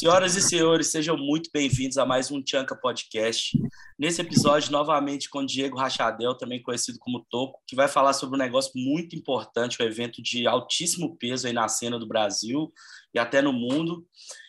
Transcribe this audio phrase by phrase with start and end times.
[0.00, 3.54] Senhoras e senhores, sejam muito bem-vindos a mais um Tchanka Podcast.
[3.98, 8.42] Nesse episódio, novamente com Diego Rachadel, também conhecido como Toco, que vai falar sobre um
[8.42, 12.72] negócio muito importante, um evento de altíssimo peso aí na cena do Brasil
[13.12, 14.06] e até no mundo,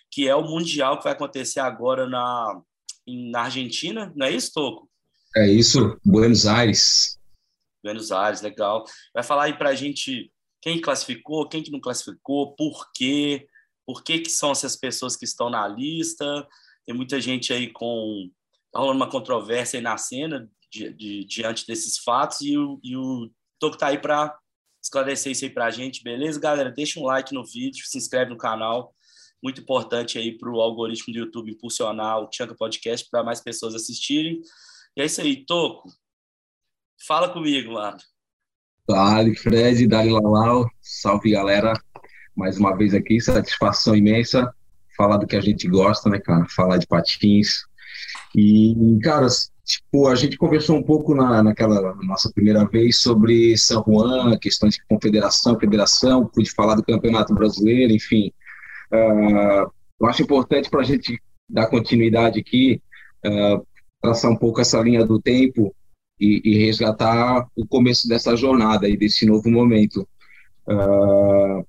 [0.10, 2.62] que é o Mundial que vai acontecer agora na,
[3.06, 4.10] na Argentina.
[4.16, 4.90] Não é isso, Toco?
[5.36, 7.20] É isso, Buenos Aires.
[7.84, 8.86] Buenos Aires, legal.
[9.14, 10.32] Vai falar aí pra gente
[10.62, 13.50] quem classificou, quem que não classificou, por quê,
[13.86, 16.48] por que, que são essas pessoas que estão na lista.
[16.86, 18.30] Tem muita gente aí com.
[18.72, 22.96] Tá rolando uma controvérsia aí na cena de, de, diante desses fatos e o, e
[22.96, 24.34] o Toco tá aí para
[24.82, 26.72] esclarecer isso aí para a gente, beleza, galera?
[26.72, 28.96] Deixa um like no vídeo, se inscreve no canal.
[29.44, 33.76] Muito importante aí para o algoritmo do YouTube impulsionar o Tchanka Podcast para mais pessoas
[33.76, 34.42] assistirem.
[34.96, 35.90] E é isso aí, Toco.
[37.06, 37.98] Fala comigo, mano.
[38.88, 40.66] Dali, Fred, Dali Lalau.
[40.82, 41.74] Salve, galera
[42.36, 44.54] mais uma vez aqui, satisfação imensa
[45.02, 46.46] falar do que a gente gosta, né, cara?
[46.48, 47.64] Falar de patins.
[48.36, 49.28] E, cara,
[49.66, 54.76] tipo, a gente conversou um pouco na, naquela nossa primeira vez sobre São Juan, questões
[54.76, 58.32] de confederação, federação, pude falar do Campeonato Brasileiro, enfim.
[58.92, 62.82] Uh, eu acho importante para a gente dar continuidade aqui,
[63.26, 63.66] uh,
[64.02, 65.76] traçar um pouco essa linha do tempo
[66.20, 70.08] e, e resgatar o começo dessa jornada e desse novo momento.
[70.68, 71.66] Uh,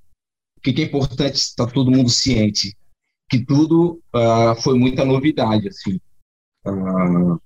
[0.62, 2.76] que, que é importante estar todo mundo ciente?
[3.28, 5.98] Que tudo uh, foi muita novidade, assim.
[6.64, 7.40] Uh,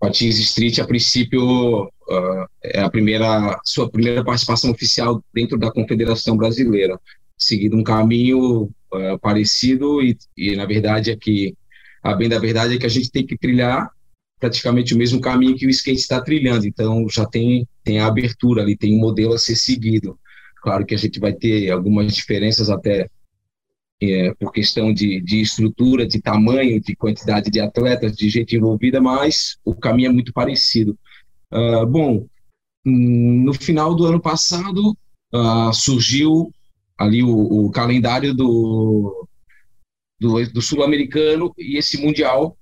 [0.00, 6.36] Patins Street, a princípio, uh, é a primeira, sua primeira participação oficial dentro da Confederação
[6.36, 6.98] Brasileira,
[7.36, 11.54] seguindo um caminho uh, parecido e, e, na verdade, é que,
[12.02, 13.90] a bem da verdade é que a gente tem que trilhar
[14.38, 18.62] praticamente o mesmo caminho que o skate está trilhando, então já tem, tem a abertura
[18.62, 20.18] ali, tem um modelo a ser seguido.
[20.66, 23.08] Claro que a gente vai ter algumas diferenças até
[24.02, 29.00] é, por questão de, de estrutura, de tamanho, de quantidade de atletas, de gente envolvida,
[29.00, 30.98] mas o caminho é muito parecido.
[31.52, 32.26] Uh, bom,
[32.84, 34.98] no final do ano passado
[35.32, 36.52] uh, surgiu
[36.98, 39.28] ali o, o calendário do,
[40.18, 42.58] do, do sul-americano e esse mundial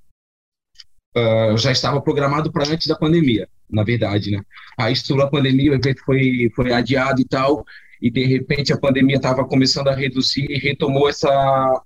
[1.16, 4.42] uh, já estava programado para antes da pandemia, na verdade, né?
[4.76, 7.64] Aí estourou a pandemia, o evento foi, foi adiado e tal,
[8.00, 11.82] e de repente a pandemia estava começando a reduzir e retomou essa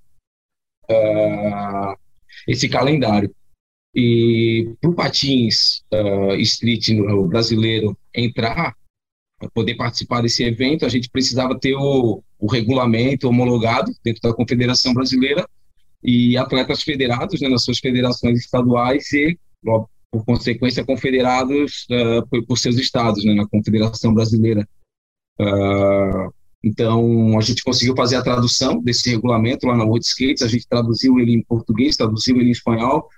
[0.90, 1.96] uh,
[2.46, 3.34] esse calendário.
[3.94, 8.74] E para o patins uh, street no, brasileiro entrar,
[9.54, 14.92] poder participar desse evento, a gente precisava ter o, o regulamento homologado dentro da Confederação
[14.92, 15.48] Brasileira
[16.02, 19.38] e atletas federados né, nas suas federações estaduais e,
[20.10, 24.68] por consequência, confederados uh, por, por, seus estados, né, na Confederação Brasileira.
[25.40, 26.32] Uh,
[26.62, 30.66] então, a gente conseguiu fazer a tradução desse regulamento lá na World Skates, a gente
[30.68, 33.08] traduziu ele em português, traduziu ele em espanhol,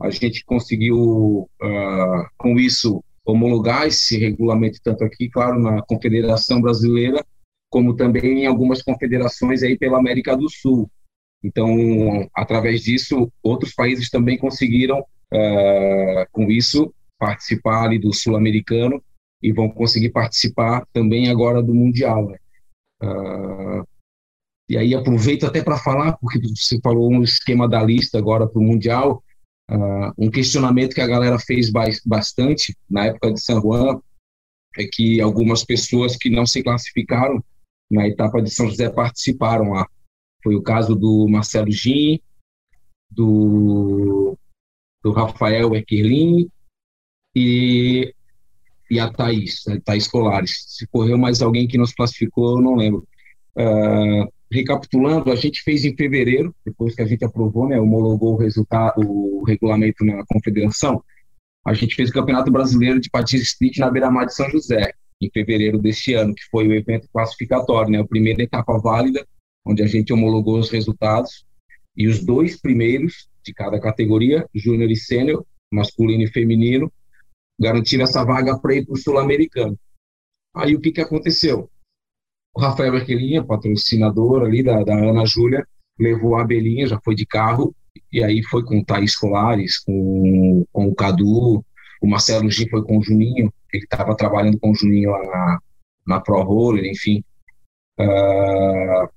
[0.00, 7.24] a gente conseguiu, uh, com isso, homologar esse regulamento tanto aqui, claro, na Confederação Brasileira,
[7.70, 10.88] como também em algumas confederações aí pela América do Sul.
[11.44, 19.02] Então, através disso, outros países também conseguiram, uh, com isso, participar ali do sul-americano
[19.42, 22.28] e vão conseguir participar também agora do Mundial.
[22.28, 22.38] Né?
[23.02, 23.86] Uh,
[24.68, 28.58] e aí aproveito até para falar, porque você falou um esquema da lista agora para
[28.58, 29.22] o Mundial,
[29.70, 31.70] uh, um questionamento que a galera fez
[32.04, 34.00] bastante na época de São Juan
[34.78, 37.42] é que algumas pessoas que não se classificaram
[37.90, 39.88] na etapa de São José participaram lá.
[40.42, 42.20] Foi o caso do Marcelo Gin,
[43.10, 44.36] do,
[45.02, 46.50] do Rafael Equerlin
[47.34, 48.14] e
[48.90, 50.64] e a Thaís, a Thaís Colares.
[50.68, 53.06] Se correu mais alguém que nos classificou, eu não lembro.
[53.56, 58.36] Uh, recapitulando, a gente fez em fevereiro, depois que a gente aprovou, né, homologou o
[58.36, 61.02] resultado, o regulamento na confederação,
[61.66, 65.30] a gente fez o Campeonato Brasileiro de Patins Street na beira-mar de São José, em
[65.30, 69.26] fevereiro deste ano, que foi o evento classificatório, né, a primeira etapa válida,
[69.64, 71.44] onde a gente homologou os resultados,
[71.96, 76.92] e os dois primeiros de cada categoria, júnior e sênior, masculino e feminino,
[77.58, 79.78] garantir essa vaga para ir para o Sul-Americano.
[80.54, 81.70] Aí o que, que aconteceu?
[82.54, 85.66] O Rafael Berquelinha, patrocinador ali da, da Ana Júlia,
[85.98, 87.74] levou a Belinha, já foi de carro,
[88.12, 91.64] e aí foi com o Thaís Colares, com, com o Cadu,
[92.00, 95.58] o Marcelo Gin foi com o Juninho, ele estava trabalhando com o Juninho lá na,
[96.06, 97.22] na Pro Roller, enfim.
[97.98, 99.08] Uh,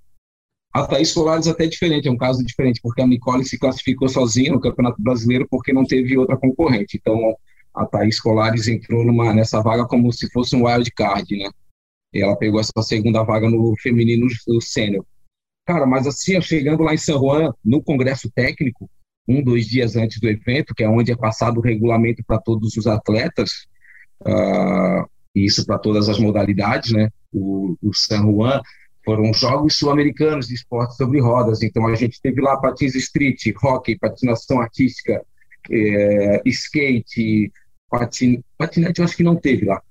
[0.73, 4.07] a Thaís Colares até é diferente, é um caso diferente, porque a Nicole se classificou
[4.07, 6.97] sozinha no Campeonato Brasileiro porque não teve outra concorrente.
[6.97, 7.17] Então,
[7.79, 11.49] a Thaís Colares entrou numa, nessa vaga como se fosse um wild card, né?
[12.13, 15.05] E ela pegou essa segunda vaga no feminino do sênior.
[15.65, 18.89] Cara, mas assim, chegando lá em San Juan, no congresso técnico,
[19.27, 22.75] um, dois dias antes do evento, que é onde é passado o regulamento para todos
[22.75, 23.67] os atletas,
[24.21, 27.09] uh, isso para todas as modalidades, né?
[27.31, 28.61] O, o San Juan
[29.05, 33.97] foram Jogos Sul-Americanos de Esportes sobre Rodas, então a gente teve lá patins street, hockey,
[33.97, 35.23] patinação artística,
[35.69, 37.51] é, skate,
[37.89, 39.81] patin, patinete eu acho que não teve lá,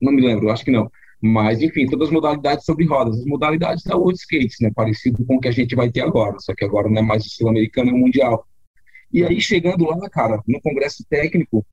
[0.00, 0.90] não me lembro, acho que não.
[1.20, 3.18] Mas, enfim, todas as modalidades sobre rodas.
[3.18, 4.70] As modalidades da World Skates, né?
[4.74, 7.24] Parecido com o que a gente vai ter agora, só que agora não é mais
[7.24, 8.46] o sul-americano, é o mundial.
[9.12, 11.64] E aí, chegando lá, cara, no congresso técnico,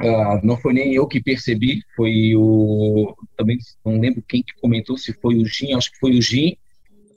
[0.00, 3.14] uh, não foi nem eu que percebi, foi o.
[3.36, 6.56] Também não lembro quem que comentou, se foi o Gin, acho que foi o Gin,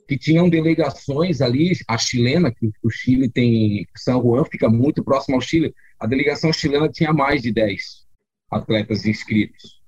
[0.06, 3.86] que tinham delegações ali, a chilena, que o Chile tem.
[3.96, 8.06] São Juan fica muito próximo ao Chile, a delegação chilena tinha mais de 10
[8.50, 9.80] atletas inscritos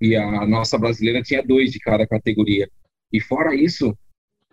[0.00, 2.68] e a nossa brasileira tinha dois de cada categoria.
[3.12, 3.96] E fora isso,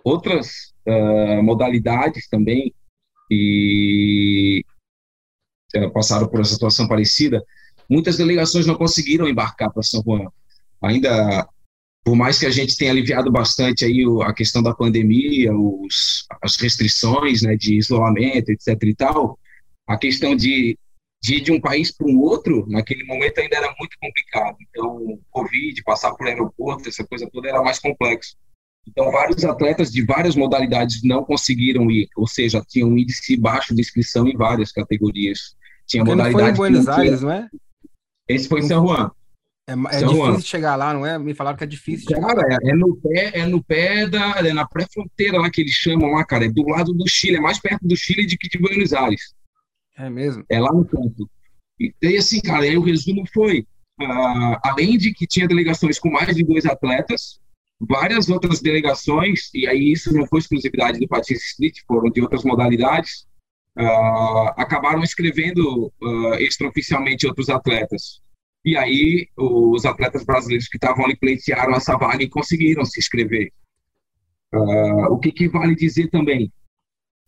[0.04, 2.74] outras uh, modalidades também
[3.32, 4.64] e
[5.76, 7.44] uh, passaram por essa situação parecida.
[7.90, 10.28] Muitas delegações não conseguiram embarcar para São Juan.
[10.84, 11.48] Ainda,
[12.04, 16.58] por mais que a gente tenha aliviado bastante aí a questão da pandemia, os, as
[16.58, 18.78] restrições né, de isolamento, etc.
[18.84, 19.40] e tal,
[19.90, 20.78] a questão de
[21.22, 24.56] de ir de um país para um outro, naquele momento ainda era muito complicado.
[24.62, 28.38] Então, Covid, passar por aeroporto, essa coisa toda era mais complexo.
[28.88, 33.76] Então, vários atletas de várias modalidades não conseguiram ir, ou seja, tinham um índice baixo
[33.76, 35.56] de inscrição em várias categorias.
[35.86, 36.56] Tinha Porque modalidade.
[36.56, 37.50] Foi em Buenos Aires, não é?
[38.28, 39.12] Esse foi em São Juan.
[39.68, 41.20] É, é difícil chegar lá, não é?
[41.20, 42.10] Me falaram que é difícil.
[42.20, 45.74] Cara, é, é, no pé, é no pé da, é na pré-fronteira lá que eles
[45.74, 46.46] chamam lá, cara.
[46.46, 49.34] É do lado do Chile, é mais perto do Chile do que de Buenos Aires.
[50.00, 50.46] É mesmo?
[50.50, 51.30] É lá no canto.
[51.80, 53.60] E, assim, cara, aí o resumo foi,
[54.02, 57.40] uh, além de que tinha delegações com mais de dois atletas,
[57.80, 62.44] várias outras delegações, e aí isso não foi exclusividade do Patins Street, foram de outras
[62.44, 63.28] modalidades,
[63.78, 68.22] uh, acabaram escrevendo uh, extraoficialmente outros atletas.
[68.64, 73.52] E aí os atletas brasileiros que estavam ali pleitearam essa vaga e conseguiram se inscrever.
[74.54, 76.52] Uh, o que, que, vale dizer também?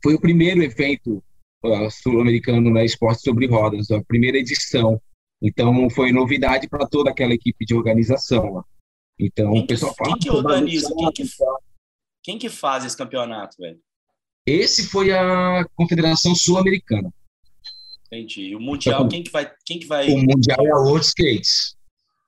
[0.03, 1.23] Foi o primeiro evento
[1.63, 5.01] uh, sul-americano na Esporte sobre Rodas, a primeira edição.
[5.41, 8.63] Então, foi novidade para toda aquela equipe de organização.
[9.19, 10.11] Então, quem o pessoal fala.
[10.11, 10.93] Quem que organiza?
[10.95, 11.23] Quem que,
[12.23, 13.79] quem que faz esse campeonato, velho?
[14.45, 17.13] Esse foi a Confederação Sul-Americana.
[18.07, 18.49] Entendi.
[18.49, 19.51] E o Mundial, quem que vai.
[19.65, 20.09] Quem que vai...
[20.09, 21.77] O Mundial é a World Skates.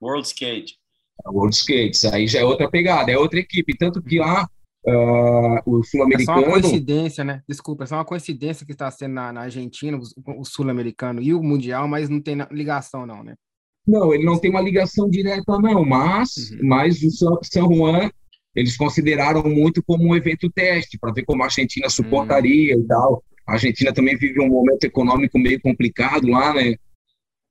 [0.01, 0.77] World Skate.
[1.25, 2.05] A World Skates.
[2.05, 3.75] Aí já é outra pegada, é outra equipe.
[3.77, 4.49] Tanto que lá
[4.85, 6.39] Uh, o sul-americano.
[6.39, 7.41] É só uma coincidência, né?
[7.47, 11.33] Desculpa, é só uma coincidência que está sendo na, na Argentina, o, o sul-americano e
[11.33, 13.35] o mundial, mas não tem ligação, não, né?
[13.87, 16.67] Não, ele não tem uma ligação direta, não, mas, uhum.
[16.67, 17.09] mas o
[17.43, 18.09] São Juan
[18.55, 22.83] eles consideraram muito como um evento teste, para ver como a Argentina suportaria uhum.
[22.83, 23.23] e tal.
[23.47, 26.75] A Argentina também vive um momento econômico meio complicado lá, né?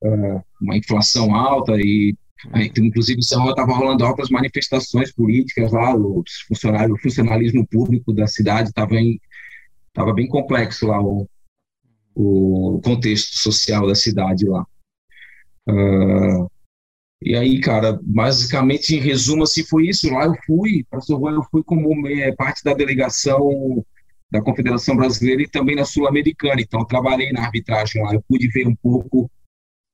[0.02, 2.14] Uh, uma inflação alta e
[2.54, 8.68] inclusive, em estava rolando altas manifestações políticas lá, o funcionário, o funcionalismo público da cidade
[8.68, 8.94] estava
[9.88, 11.28] estava bem complexo lá o,
[12.14, 14.66] o contexto social da cidade lá.
[15.68, 16.50] Uh,
[17.24, 20.12] e aí, cara, basicamente, em resumo, assim, foi isso.
[20.12, 23.84] Lá eu fui, para eu fui como é, parte da delegação
[24.30, 26.60] da Confederação Brasileira e também na Sul-Americana.
[26.60, 28.14] Então, trabalhei na arbitragem lá.
[28.14, 29.30] Eu pude ver um pouco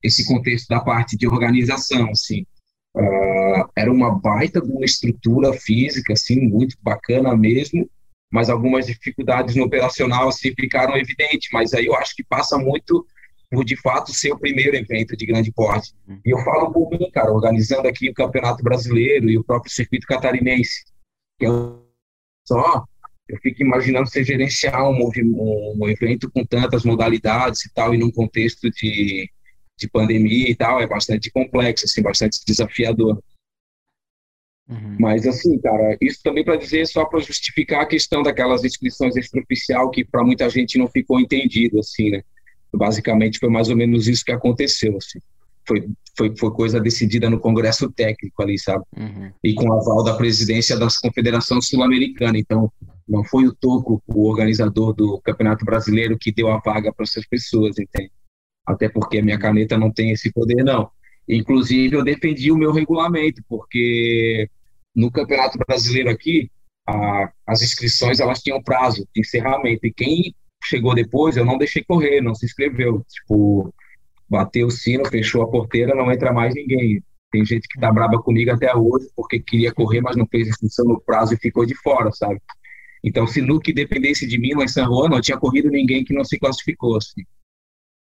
[0.02, 2.44] esse contexto da parte de organização, assim.
[2.96, 7.88] Uh, era uma baita de uma estrutura física, assim, muito bacana mesmo,
[8.30, 13.06] mas algumas dificuldades no operacional, assim, ficaram evidentes, mas aí eu acho que passa muito
[13.50, 15.94] por, de fato, ser o primeiro evento de grande porte.
[16.24, 20.06] E eu falo por mim, cara, organizando aqui o Campeonato Brasileiro e o próprio Circuito
[20.06, 20.84] Catarinense,
[21.38, 21.48] que é
[22.46, 22.84] só
[23.28, 27.98] eu fico imaginando você gerenciar um, um, um evento com tantas modalidades e tal, e
[27.98, 29.30] num contexto de
[29.78, 33.23] de pandemia e tal, é bastante complexo, assim, bastante desafiador.
[34.68, 34.97] Uhum.
[35.00, 39.90] Mas, assim, cara, isso também para dizer, só para justificar a questão daquelas inscrições extraoficial
[39.90, 42.23] que para muita gente não ficou entendido, assim, né?
[42.75, 45.20] Basicamente foi mais ou menos isso que aconteceu, assim.
[45.66, 48.85] Foi, foi, foi coisa decidida no Congresso Técnico ali, sabe?
[48.97, 49.32] Uhum.
[49.42, 52.38] E com aval da presidência da Confederação Sul-Americana.
[52.38, 52.70] Então,
[53.08, 57.26] não foi o Toco, o organizador do Campeonato Brasileiro, que deu a vaga para essas
[57.26, 58.12] pessoas, entende?
[58.68, 60.90] Até porque a minha caneta não tem esse poder, não.
[61.28, 64.48] Inclusive, eu defendi o meu regulamento, porque
[64.94, 66.50] no Campeonato Brasileiro aqui,
[66.87, 70.34] a, as inscrições elas tinham prazo de encerramento, e quem
[70.64, 73.04] chegou depois, eu não deixei correr, não se inscreveu.
[73.08, 73.75] Tipo,
[74.28, 77.02] bateu o sino, fechou a porteira, não entra mais ninguém.
[77.30, 80.87] Tem gente que tá braba comigo até hoje porque queria correr, mas não fez inscrição
[80.87, 82.40] no prazo e ficou de fora, sabe?
[83.04, 86.04] Então, se no que dependesse de mim lá em San Juan, não tinha corrido ninguém
[86.04, 86.96] que não se classificou.
[86.96, 87.22] Assim.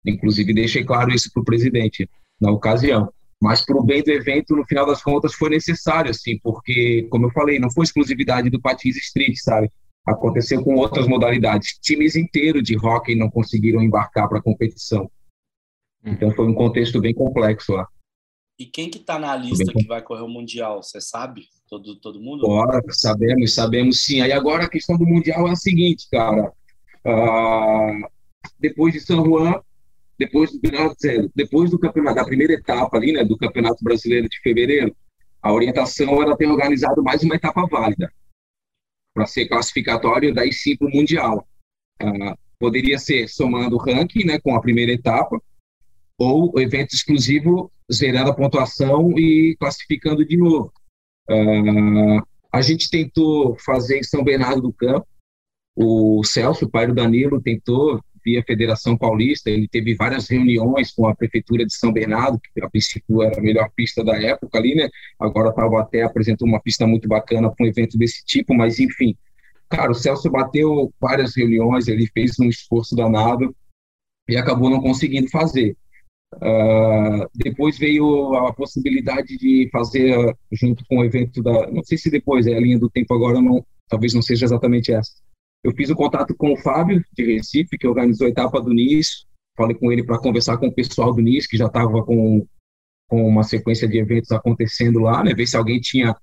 [0.05, 3.11] Inclusive, deixei claro isso para o presidente na ocasião.
[3.41, 7.25] Mas para o bem do evento, no final das contas, foi necessário, assim, porque, como
[7.25, 9.69] eu falei, não foi exclusividade do Patins Street, sabe?
[10.05, 11.77] Aconteceu com outras modalidades.
[11.81, 15.09] Times inteiros de hockey não conseguiram embarcar para a competição.
[16.05, 17.87] Então foi um contexto bem complexo lá.
[18.59, 20.83] E quem que está na lista que vai correr o Mundial?
[20.83, 21.47] Você sabe?
[21.67, 22.41] Todo, todo mundo?
[22.41, 24.21] Bora, sabemos, sabemos sim.
[24.21, 26.51] Aí agora a questão do Mundial é a seguinte, cara.
[27.05, 28.07] Uh,
[28.59, 29.59] depois de São Juan,
[30.17, 30.59] depois do,
[31.35, 34.95] depois do campeonato, da primeira etapa ali, né, do Campeonato Brasileiro de fevereiro,
[35.41, 38.11] a orientação era ter organizado mais uma etapa válida
[39.13, 41.47] para ser classificatório, daí sim para o Mundial.
[42.01, 45.41] Uh, poderia ser somando o ranking, né, com a primeira etapa,
[46.17, 50.71] ou evento exclusivo zerando a pontuação e classificando de novo.
[51.29, 55.07] Uh, a gente tentou fazer em São Bernardo do Campo,
[55.75, 61.07] o Celso, o pai do Danilo, tentou via Federação Paulista, ele teve várias reuniões com
[61.07, 64.75] a Prefeitura de São Bernardo, que a princípio era a melhor pista da época ali,
[64.75, 64.89] né?
[65.19, 69.15] Agora Taubaté apresentou uma pista muito bacana para um evento desse tipo, mas enfim.
[69.69, 73.55] Cara, o Celso bateu várias reuniões, ele fez um esforço danado
[74.29, 75.75] e acabou não conseguindo fazer.
[76.35, 82.09] Uh, depois veio a possibilidade de fazer junto com o evento da, não sei se
[82.09, 85.11] depois é a linha do tempo agora não, talvez não seja exatamente essa.
[85.63, 88.73] Eu fiz o um contato com o Fábio de Recife que organizou a etapa do
[88.73, 89.25] NIS.
[89.55, 92.45] Falei com ele para conversar com o pessoal do NIS que já estava com
[93.13, 95.35] com uma sequência de eventos acontecendo lá, né?
[95.35, 96.15] Ver se alguém tinha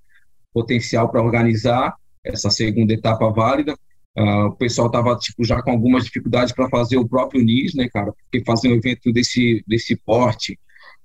[0.53, 3.77] potencial para organizar essa segunda etapa válida.
[4.17, 7.87] Uh, o pessoal estava tipo, já com algumas dificuldades para fazer o próprio NIS, né,
[7.87, 8.11] cara?
[8.11, 10.59] Porque fazer um evento desse, desse porte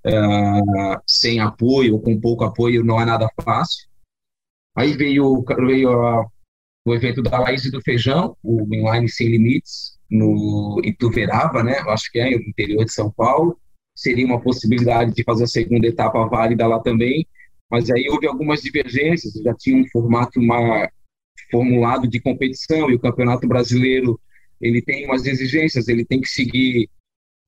[0.04, 3.86] uh, sem apoio ou com pouco apoio não é nada fácil.
[4.74, 6.26] Aí veio, veio uh,
[6.86, 11.78] o evento da Laís e do Feijão, o Inline Sem Limites, no Ituverava, né?
[11.88, 13.58] Acho que é, no interior de São Paulo.
[13.94, 17.26] Seria uma possibilidade de fazer a segunda etapa válida lá também,
[17.68, 20.88] mas aí houve algumas divergências, já tinha um formato uma,
[21.50, 24.20] formulado de competição e o Campeonato Brasileiro
[24.60, 26.88] ele tem umas exigências, ele tem que seguir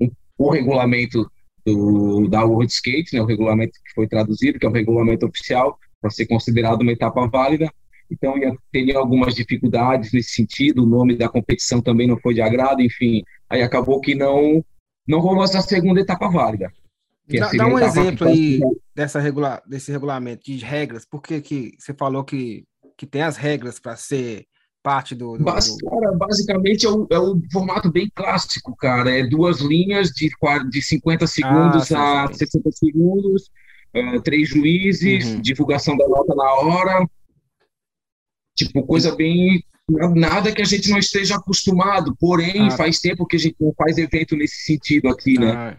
[0.01, 1.31] um, o regulamento
[1.65, 5.79] do, da World Skate, né, o regulamento que foi traduzido, que é o regulamento oficial,
[6.01, 7.73] para ser considerado uma etapa válida.
[8.11, 12.41] Então, ia, teria algumas dificuldades nesse sentido, o nome da competição também não foi de
[12.41, 13.23] agrado, enfim.
[13.49, 14.65] Aí acabou que não,
[15.07, 16.73] não rolou essa segunda etapa válida.
[17.29, 18.59] Dá, dá, um exemplo aí
[18.95, 22.65] dessa regula desse regulamento de regras, porque que você falou que
[22.97, 24.47] que tem as regras para ser
[24.83, 25.39] parte do.
[25.39, 29.11] do, Bas, cara, basicamente é o, é o, formato bem clássico, cara.
[29.11, 30.31] É duas linhas de,
[30.71, 33.51] de 50 segundos ah, a sim, 60 segundos,
[33.95, 35.41] uh, três juízes, uhum.
[35.41, 37.09] divulgação da nota na hora.
[38.59, 39.63] Tipo, coisa bem.
[40.15, 43.73] Nada que a gente não esteja acostumado, porém, ah, faz tempo que a gente não
[43.73, 45.51] faz evento nesse sentido aqui, né?
[45.51, 45.77] Ah,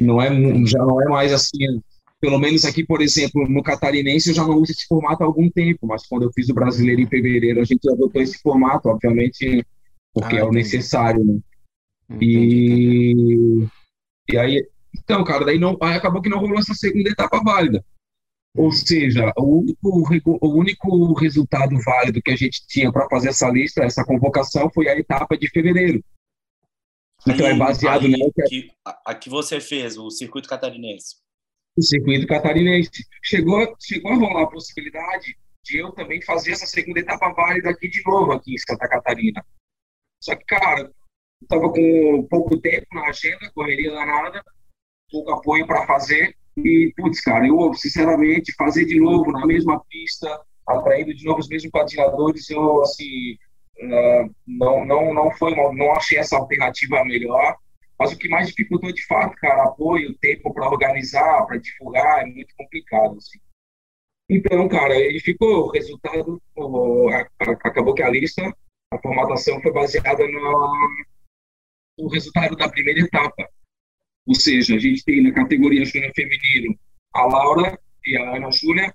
[0.00, 0.30] não é,
[0.64, 1.82] já não é mais assim
[2.22, 5.50] pelo menos aqui, por exemplo, no catarinense, eu já não uso esse formato há algum
[5.50, 9.66] tempo, mas quando eu fiz o brasileiro em fevereiro, a gente adotou esse formato, obviamente,
[10.14, 11.40] porque ah, é o necessário, né?
[12.20, 13.66] E,
[14.30, 14.64] e aí,
[14.96, 17.84] então, cara, daí não, aí acabou que não rolou essa segunda etapa válida.
[18.54, 23.48] Ou seja, o único, o único resultado válido que a gente tinha para fazer essa
[23.48, 26.04] lista, essa convocação, foi a etapa de fevereiro.
[27.26, 28.70] Então é baseado aí, que,
[29.06, 31.22] a que você fez, o circuito catarinense
[31.76, 33.06] o circuito catarinense.
[33.22, 37.88] Chegou, chegou a rolar a possibilidade de eu também fazer essa segunda etapa válida aqui
[37.88, 39.44] de novo, aqui em Santa Catarina.
[40.20, 40.90] Só que, cara,
[41.40, 44.44] estava com pouco tempo na agenda, correria danada,
[45.10, 46.36] pouco apoio para fazer.
[46.56, 50.28] E, putz, cara, eu, sinceramente, fazer de novo na mesma pista,
[50.66, 53.34] atraindo de novo os mesmos patinadores, eu, assim,
[53.78, 57.56] uh, não, não, não foi, não achei essa alternativa melhor.
[57.98, 62.26] Mas o que mais dificultou de fato, cara, apoio, tempo para organizar, para divulgar, é
[62.26, 63.38] muito complicado, assim.
[64.28, 66.42] Então, cara, ele ficou, o resultado,
[67.64, 68.42] acabou que a lista,
[68.92, 70.78] a formatação foi baseada no,
[71.98, 73.48] no resultado da primeira etapa.
[74.26, 76.78] Ou seja, a gente tem na categoria júnior feminino
[77.14, 78.94] a Laura e a Ana Júlia,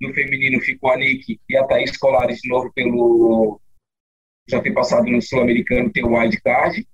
[0.00, 3.60] no feminino ficou a Nick e a Thaís Colares de novo pelo
[4.48, 6.86] já ter passado no Sul-Americano, tem o wild card.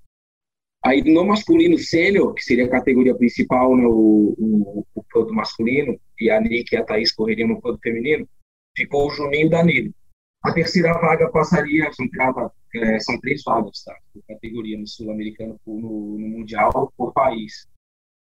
[0.85, 6.41] Aí no masculino sênior, que seria a categoria principal, né, o, o, masculino, e a
[6.41, 8.29] Nick e a Thaís correriam no produto feminino,
[8.77, 9.95] ficou o Juninho e Danilo.
[10.45, 12.07] A terceira vaga passaria, são,
[12.75, 13.97] é, são três vagas, tá?
[14.13, 17.67] Por categoria no Sul-Americano, no, no, Mundial, por país.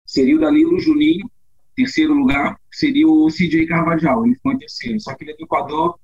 [0.04, 1.30] Seria o Danilo, Juninho,
[1.74, 5.00] terceiro lugar seria o CJ Carvajal, ele foi terceiro.
[5.00, 5.98] Só que ele é do Equador,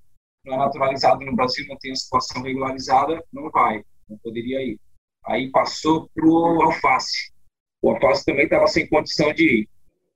[0.45, 4.81] não é naturalizado no Brasil, não tem a situação regularizada, não vai, não poderia ir.
[5.27, 7.31] Aí passou para o alface.
[7.83, 9.69] O alface também estava sem condição de ir.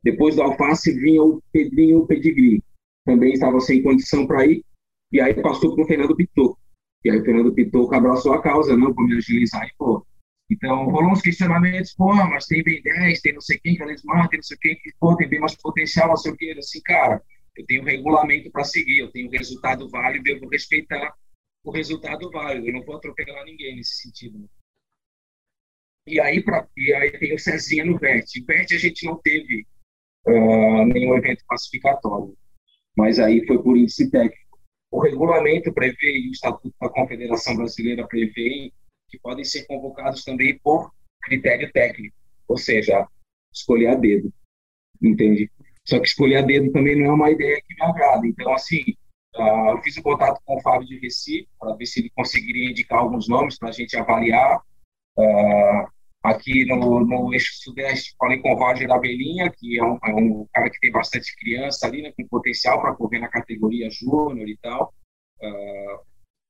[0.03, 2.63] Depois do alface vinha o Pedrinho Pedigree,
[3.05, 4.65] também estava sem condição para ir.
[5.13, 6.59] E aí passou para o Fernando Pitoco.
[7.05, 9.67] E aí o Fernando Pitoco abraçou a causa, não, vou me agilizar.
[9.67, 10.07] E, pô,
[10.51, 14.31] então, rolou uns questionamentos, pô, mas tem bem 10, tem não sei quem, Carlos Marques,
[14.31, 16.55] tem não sei quem, que, pô, tem bem mais potencial, não sei o quê.
[16.59, 17.23] Assim, cara,
[17.57, 21.15] eu tenho regulamento para seguir, eu tenho resultado válido, eu vou respeitar
[21.65, 24.39] o resultado válido, eu não vou atropelar ninguém nesse sentido.
[24.39, 24.47] Né?
[26.09, 28.41] E aí, pra, e aí tem o Cezinha no VET.
[28.41, 29.67] O VET a gente não teve
[30.27, 32.37] uh, nenhum evento classificatório,
[32.97, 34.50] mas aí foi por índice técnico.
[34.91, 38.73] O regulamento prevê, e o Estatuto da Confederação Brasileira prevê,
[39.09, 40.93] que podem ser convocados também por
[41.23, 42.17] critério técnico,
[42.49, 43.07] ou seja,
[43.53, 44.33] escolher a dedo,
[45.03, 45.51] entende?
[45.87, 48.27] Só que escolher a dedo também não é uma ideia que me agrada.
[48.27, 48.83] Então, assim,
[49.37, 52.71] uh, eu fiz um contato com o Fábio de Recife para ver se ele conseguiria
[52.71, 54.61] indicar alguns nomes para a gente avaliar.
[55.17, 60.15] Uh, aqui no, no eixo sudeste, falei com o Roger Abelinha, que é um, é
[60.15, 64.49] um cara que tem bastante criança ali, né, com potencial para correr na categoria júnior
[64.49, 64.93] e tal.
[65.41, 66.05] Uh,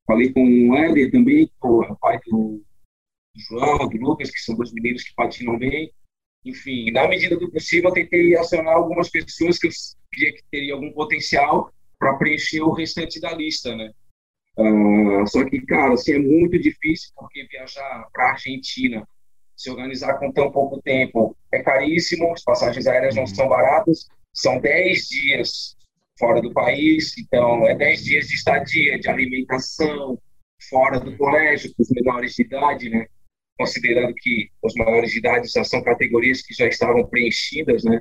[0.07, 2.63] falei com o Éder também, que é o pai do
[3.37, 5.93] João, do Lucas, que são dois meninos que patinam bem.
[6.45, 9.71] Enfim, na medida do possível, eu tentei acionar algumas pessoas que eu
[10.13, 13.93] via que teria algum potencial para preencher o restante da lista, né?
[14.57, 19.07] Uh, só que, cara, assim, é muito difícil, porque viajar para a Argentina
[19.61, 24.59] se organizar com tão pouco tempo é caríssimo, as passagens aéreas não são baratas, são
[24.59, 25.77] 10 dias
[26.19, 30.19] fora do país, então é 10 dias de estadia, de alimentação,
[30.71, 33.07] fora do colégio, com os menores de idade, né?
[33.59, 38.01] Considerando que os maiores de idade já são categorias que já estavam preenchidas, né?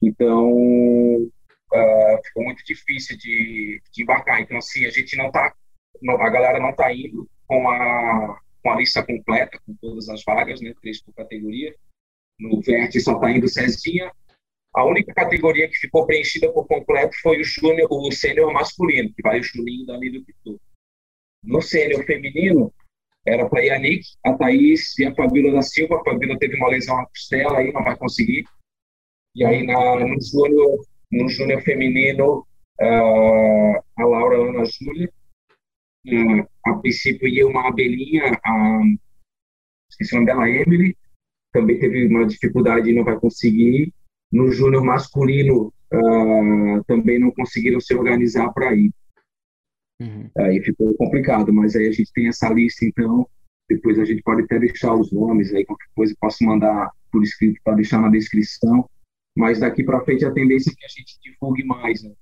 [0.00, 4.40] Então, uh, ficou muito difícil de, de embarcar.
[4.40, 5.52] Então, assim, a gente não tá,
[6.08, 10.60] a galera não tá indo com a com a lista completa, com todas as vagas,
[10.60, 11.74] né, três por categoria.
[12.38, 14.10] No Verte só está indo Cezinha.
[14.74, 19.22] A única categoria que ficou preenchida por completo foi o júnior, o sênior masculino, que
[19.22, 20.58] vai o Juninho da Lido Pitu.
[21.44, 22.72] No sênior feminino,
[23.26, 26.00] era para a Yannick, a Thaís e a Fabíola da Silva.
[26.00, 28.44] A Fabíola teve uma lesão na costela, aí não vai conseguir.
[29.34, 30.78] E aí na, no júnior
[31.10, 32.46] no feminino,
[32.80, 35.10] uh, a Laura Ana Júlia
[36.06, 38.80] uh, a princípio ia uma abelhinha, a,
[39.90, 40.96] esqueci o nome dela, Emily,
[41.52, 43.92] também teve uma dificuldade e não vai conseguir.
[44.32, 48.90] No júnior masculino, uh, também não conseguiram se organizar para ir.
[50.00, 50.30] Uhum.
[50.38, 53.28] Aí ficou complicado, mas aí a gente tem essa lista, então
[53.68, 57.60] depois a gente pode até deixar os nomes aí, qualquer coisa posso mandar por escrito
[57.62, 58.88] para deixar na descrição.
[59.36, 62.12] Mas daqui para frente a tendência é que a gente divulgue mais, né?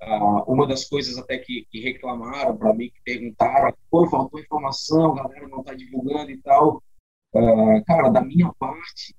[0.00, 5.18] Uh, uma das coisas até que, que reclamaram para mim, que perguntaram, pô, faltou informação,
[5.18, 6.82] a galera não está divulgando e tal.
[7.34, 9.16] Uh, cara, da minha parte,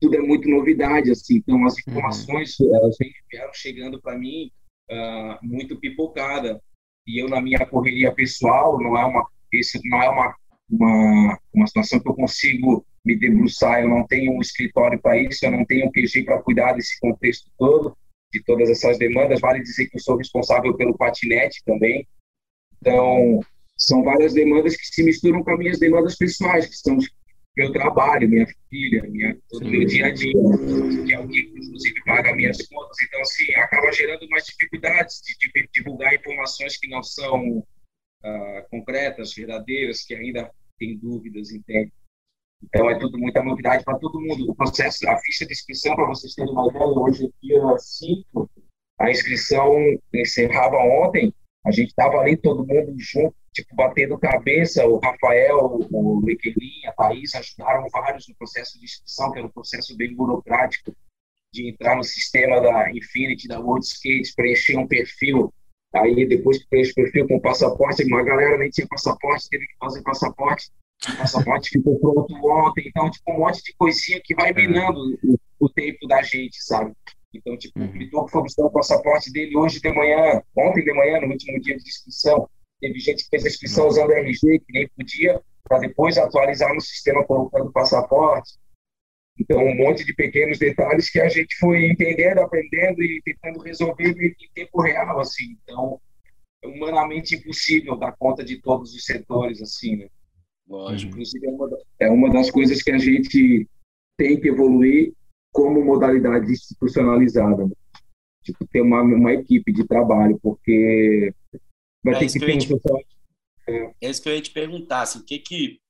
[0.00, 1.80] tudo é muito novidade, assim, então as uhum.
[1.88, 2.96] informações elas
[3.30, 4.52] vieram chegando para mim
[4.90, 6.62] uh, muito pipocada.
[7.04, 10.36] E eu, na minha correria pessoal, não é uma, esse não é uma,
[10.70, 15.44] uma, uma situação que eu consigo me debruçar, eu não tenho um escritório para isso,
[15.44, 17.96] eu não tenho um QG para cuidar desse contexto todo
[18.32, 19.40] de todas essas demandas.
[19.40, 22.06] Vale dizer que eu sou responsável pelo patinete também.
[22.80, 23.40] Então,
[23.76, 26.98] são várias demandas que se misturam com as minhas demandas pessoais, que são
[27.56, 31.40] meu trabalho, minha filha, minha, todo o meu dia a dia, que é o que,
[31.40, 32.96] inclusive, paga minhas contas.
[33.02, 39.34] Então, assim, acaba gerando mais dificuldades de, de divulgar informações que não são uh, concretas,
[39.34, 41.92] verdadeiras, que ainda tem dúvidas, entende?
[42.62, 44.50] Então é tudo muita novidade para todo mundo.
[44.50, 48.50] O processo, a ficha de inscrição, para vocês terem uma ideia, hoje é dia 5,
[49.00, 49.74] a inscrição
[50.14, 51.32] encerrava ontem,
[51.64, 56.92] a gente estava ali todo mundo junto, tipo, batendo cabeça, o Rafael, o Lequelin, a
[56.92, 60.94] Thaís ajudaram vários no processo de inscrição, que era um processo bem burocrático,
[61.52, 65.52] de entrar no sistema da Infinity, da World Skate, preencher um perfil,
[65.94, 69.76] aí depois que preenche o perfil com passaporte, uma galera nem tinha passaporte, teve que
[69.78, 70.70] fazer passaporte,
[71.08, 75.38] o passaporte ficou pronto ontem, então, tipo, um monte de coisinha que vai minando o,
[75.58, 76.92] o tempo da gente, sabe?
[77.32, 77.88] Então, tipo, uhum.
[77.88, 81.60] o Vitor foi buscar o passaporte dele hoje de manhã, ontem de manhã, no último
[81.60, 82.48] dia de inscrição.
[82.80, 83.90] Teve gente que fez a inscrição uhum.
[83.90, 88.58] usando RG, que nem podia, para depois atualizar no sistema colocando o passaporte.
[89.38, 94.10] Então, um monte de pequenos detalhes que a gente foi entendendo, aprendendo e tentando resolver
[94.10, 95.56] em tempo real, assim.
[95.62, 95.98] Então,
[96.62, 100.08] é humanamente impossível dar conta de todos os setores, assim, né?
[100.70, 101.10] Lógico.
[101.10, 103.68] Inclusive, é uma, é uma das coisas que a gente
[104.16, 105.12] tem que evoluir
[105.52, 107.66] como modalidade institucionalizada.
[107.66, 107.72] Né?
[108.44, 111.34] Tipo, ter uma, uma equipe de trabalho, porque
[112.04, 113.00] vai é ter que ter te, pessoal...
[114.00, 115.80] É isso que eu ia te perguntar, assim, que que,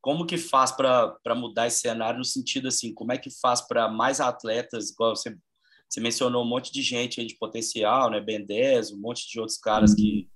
[0.00, 3.88] como que faz para mudar esse cenário no sentido assim, como é que faz para
[3.88, 5.36] mais atletas, igual você,
[5.88, 9.58] você mencionou um monte de gente de potencial, né, Ben 10, um monte de outros
[9.58, 9.96] caras uhum.
[9.96, 10.28] que,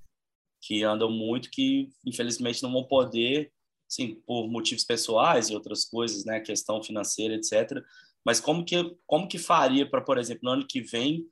[0.63, 3.53] que andam muito, que infelizmente não vão poder,
[3.95, 7.81] sim, por motivos pessoais e outras coisas, né, questão financeira, etc.
[8.25, 11.25] Mas como que, como que faria para, por exemplo, no ano que vem,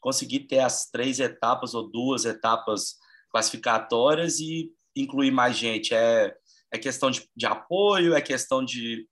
[0.00, 2.94] conseguir ter as três etapas ou duas etapas
[3.30, 5.94] classificatórias e incluir mais gente?
[5.94, 6.34] É,
[6.72, 8.14] é questão de, de apoio?
[8.14, 9.06] É questão de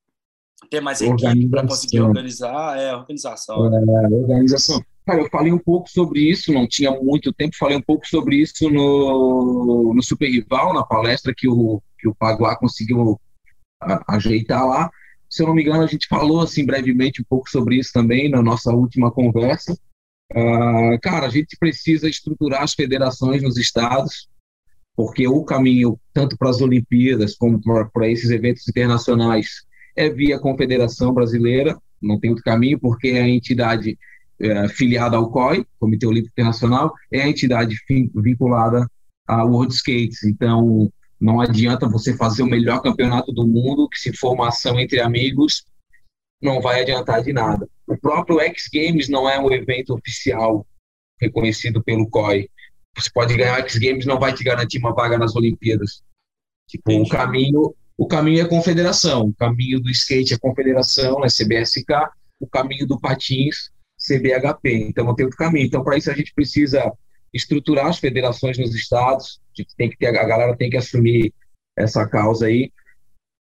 [0.70, 2.78] ter mais equipe para conseguir organizar?
[2.78, 3.66] É, organização.
[3.66, 4.82] É, organização.
[5.04, 8.36] Cara, eu falei um pouco sobre isso, não tinha muito tempo, falei um pouco sobre
[8.36, 13.18] isso no, no Super Rival, na palestra que o, que o Paguá conseguiu
[13.82, 14.90] a, ajeitar lá.
[15.28, 18.28] Se eu não me engano, a gente falou assim brevemente um pouco sobre isso também
[18.28, 19.72] na nossa última conversa.
[20.30, 24.28] Uh, cara, a gente precisa estruturar as federações nos estados,
[24.94, 29.64] porque o caminho, tanto para as Olimpíadas como para esses eventos internacionais,
[29.96, 33.98] é via Confederação Brasileira, não tem outro caminho, porque é a entidade
[34.38, 37.76] é, filiada ao COI, Comitê Olímpico Internacional, é a entidade
[38.14, 38.86] vinculada
[39.26, 40.24] à World Skates.
[40.24, 40.90] Então,
[41.24, 45.00] não adianta você fazer o melhor campeonato do mundo, que se for uma ação entre
[45.00, 45.64] amigos,
[46.42, 47.66] não vai adiantar de nada.
[47.86, 50.66] O próprio X Games não é um evento oficial
[51.18, 52.50] reconhecido pelo COI.
[52.94, 56.02] Você pode ganhar X Games, não vai te garantir uma vaga nas Olimpíadas.
[56.68, 62.10] Tipo, o caminho, o caminho é confederação, o caminho do skate é confederação, é CBSK,
[62.38, 64.88] o caminho do patins, CBHP.
[64.88, 65.64] Então não tem outro caminho.
[65.64, 66.92] Então para isso a gente precisa
[67.32, 69.40] estruturar as federações nos estados.
[69.56, 71.32] A gente tem que ter a galera tem que assumir
[71.76, 72.72] essa causa aí.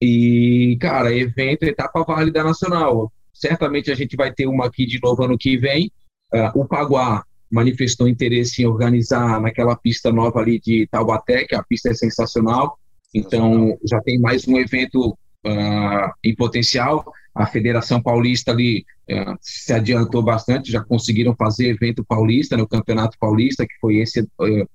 [0.01, 3.12] E cara, evento etapa válida nacional.
[3.33, 5.90] Certamente a gente vai ter uma aqui de novo ano que vem.
[6.33, 11.62] Uh, o Paguá manifestou interesse em organizar naquela pista nova ali de Taubaté, que a
[11.62, 12.79] pista é sensacional.
[13.14, 17.05] Então, já tem mais um evento uh, em potencial.
[17.35, 23.18] A Federação Paulista ali uh, se adiantou bastante, já conseguiram fazer evento paulista, no Campeonato
[23.18, 24.68] Paulista, que foi esse, uh,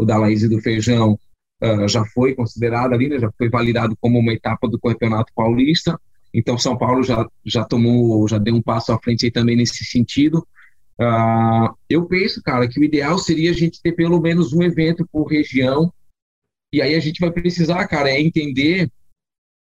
[0.00, 1.18] o da Laís e do Feijão,
[1.86, 6.00] já foi considerado ali, né, já foi validado como uma etapa do Campeonato Paulista.
[6.32, 9.84] Então, São Paulo já, já tomou, já deu um passo à frente aí também nesse
[9.84, 10.46] sentido.
[11.00, 15.06] Uh, eu penso, cara, que o ideal seria a gente ter pelo menos um evento
[15.10, 15.92] por região,
[16.72, 18.90] e aí a gente vai precisar, cara, é entender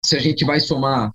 [0.03, 1.13] se a gente vai somar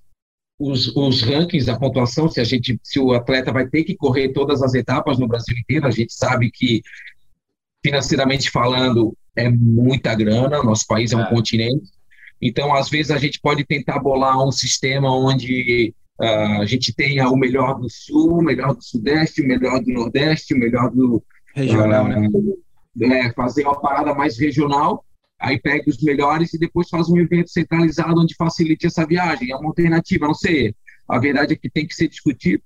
[0.59, 4.33] os, os rankings da pontuação, se a gente, se o atleta vai ter que correr
[4.33, 6.81] todas as etapas no Brasil inteiro, a gente sabe que
[7.85, 11.29] financeiramente falando é muita grana, nosso país é um é.
[11.29, 11.91] continente,
[12.41, 17.29] então às vezes a gente pode tentar bolar um sistema onde Uh, a gente tenha
[17.29, 21.23] o melhor do Sul, o melhor do Sudeste, o melhor do Nordeste, o melhor do.
[21.55, 22.09] Regional, uh,
[22.97, 23.27] né?
[23.27, 25.05] É, fazer uma parada mais regional,
[25.41, 29.51] aí pega os melhores e depois faz um evento centralizado onde facilite essa viagem.
[29.51, 30.75] É uma alternativa, não sei.
[31.09, 32.63] A verdade é que tem que ser discutido.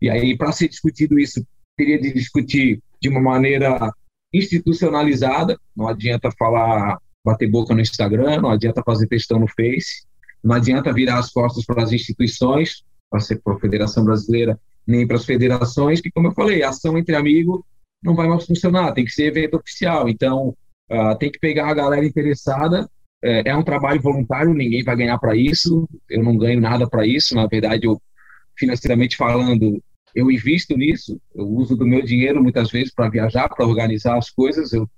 [0.00, 1.44] E aí, para ser discutido isso,
[1.76, 3.92] teria de discutir de uma maneira
[4.32, 5.58] institucionalizada.
[5.76, 10.06] Não adianta falar, bater boca no Instagram, não adianta fazer textão no Face.
[10.42, 13.20] Não adianta virar as costas para as instituições, para
[13.54, 17.60] a Federação Brasileira, nem para as federações, que, como eu falei, ação entre amigos
[18.02, 20.08] não vai mais funcionar, tem que ser evento oficial.
[20.08, 20.54] Então,
[20.90, 22.88] uh, tem que pegar a galera interessada.
[23.22, 27.06] É, é um trabalho voluntário, ninguém vai ganhar para isso, eu não ganho nada para
[27.06, 27.34] isso.
[27.34, 28.00] Na verdade, eu,
[28.56, 29.82] financeiramente falando,
[30.18, 34.28] eu invisto nisso, eu uso do meu dinheiro muitas vezes para viajar, para organizar as
[34.30, 34.90] coisas, eu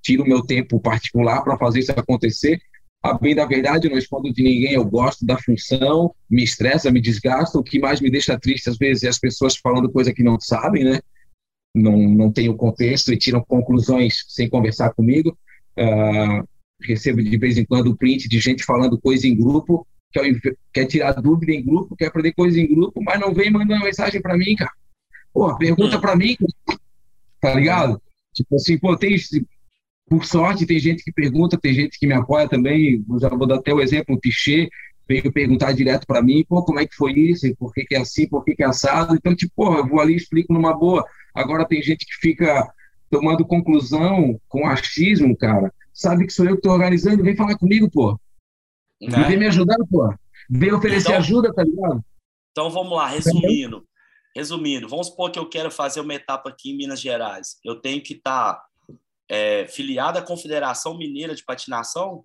[0.00, 2.60] tiro meu tempo particular para fazer isso acontecer,
[3.02, 6.90] a bem da verdade, eu não escondo de ninguém, eu gosto da função, me estressa,
[6.90, 7.58] me desgasta.
[7.58, 10.38] O que mais me deixa triste, às vezes, é as pessoas falando coisa que não
[10.40, 11.00] sabem, né?
[11.74, 15.36] Não, não tem o contexto e tiram conclusões sem conversar comigo.
[15.78, 16.46] Uh,
[16.82, 20.86] recebo de vez em quando o print de gente falando coisa em grupo, quer, quer
[20.86, 24.36] tirar dúvida em grupo, quer aprender coisa em grupo, mas não vem mandando mensagem para
[24.36, 24.72] mim, cara.
[25.32, 26.36] Pô, pergunta para mim,
[27.40, 28.00] tá ligado?
[28.34, 29.16] Tipo assim, pô, tem
[30.08, 33.04] por sorte, tem gente que pergunta, tem gente que me apoia também.
[33.08, 34.68] Eu já vou dar até o exemplo, o Pichê
[35.06, 37.46] veio perguntar direto para mim, pô, como é que foi isso?
[37.56, 38.28] Por que, que é assim?
[38.28, 39.14] Por que, que é assado?
[39.14, 41.04] Então, tipo, porra, eu vou ali e explico numa boa.
[41.34, 42.66] Agora tem gente que fica
[43.10, 45.72] tomando conclusão com achismo, cara.
[45.92, 48.18] Sabe que sou eu que estou organizando, vem falar comigo, pô.
[49.00, 49.24] Né?
[49.24, 50.12] Vem me ajudar, pô.
[50.50, 52.04] Vem oferecer então, ajuda, tá ligado?
[52.50, 53.86] Então vamos lá, resumindo.
[54.34, 57.58] Resumindo, vamos supor que eu quero fazer uma etapa aqui em Minas Gerais.
[57.64, 58.64] Eu tenho que estar tá
[59.28, 62.24] é, filiada à Confederação Mineira de Patinação,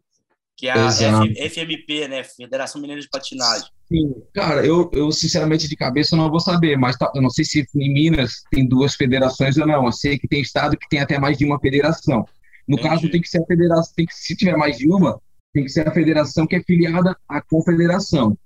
[0.55, 2.23] que é a F, FMP, né?
[2.23, 3.67] Federação Mineira de Patinagem.
[3.87, 7.43] Sim, cara, eu, eu sinceramente de cabeça não vou saber, mas tá, eu não sei
[7.45, 9.85] se em Minas tem duas federações ou não.
[9.85, 12.25] Eu sei que tem estado que tem até mais de uma federação.
[12.67, 12.89] No Entendi.
[12.89, 15.19] caso, tem que ser a federação, tem que, se tiver mais de uma,
[15.53, 18.37] tem que ser a federação que é filiada à confederação.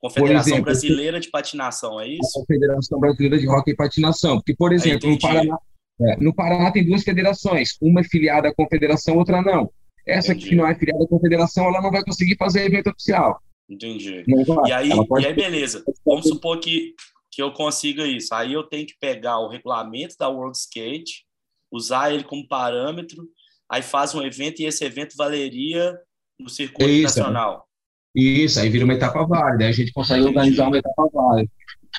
[0.00, 2.38] Confederação exemplo, Brasileira de Patinação, é isso?
[2.38, 4.36] A Confederação Brasileira de Hockey e Patinação.
[4.36, 5.58] Porque, por exemplo, no Paraná,
[6.00, 9.70] é, no Paraná tem duas federações, uma é filiada à confederação, outra não.
[10.06, 10.50] Essa Entendi.
[10.50, 13.40] que não é filiada à confederação, ela não vai conseguir fazer evento oficial.
[13.68, 14.24] Entendi.
[14.26, 15.82] E aí, e aí, beleza.
[16.04, 16.94] Vamos supor que,
[17.30, 18.34] que eu consiga isso.
[18.34, 21.24] Aí eu tenho que pegar o regulamento da World Skate,
[21.72, 23.26] usar ele como parâmetro,
[23.70, 25.98] aí faz um evento e esse evento valeria
[26.44, 27.66] no circuito isso, nacional.
[28.14, 30.38] Isso, aí vira uma etapa válida, a gente consegue Entendi.
[30.38, 31.50] organizar uma etapa válida.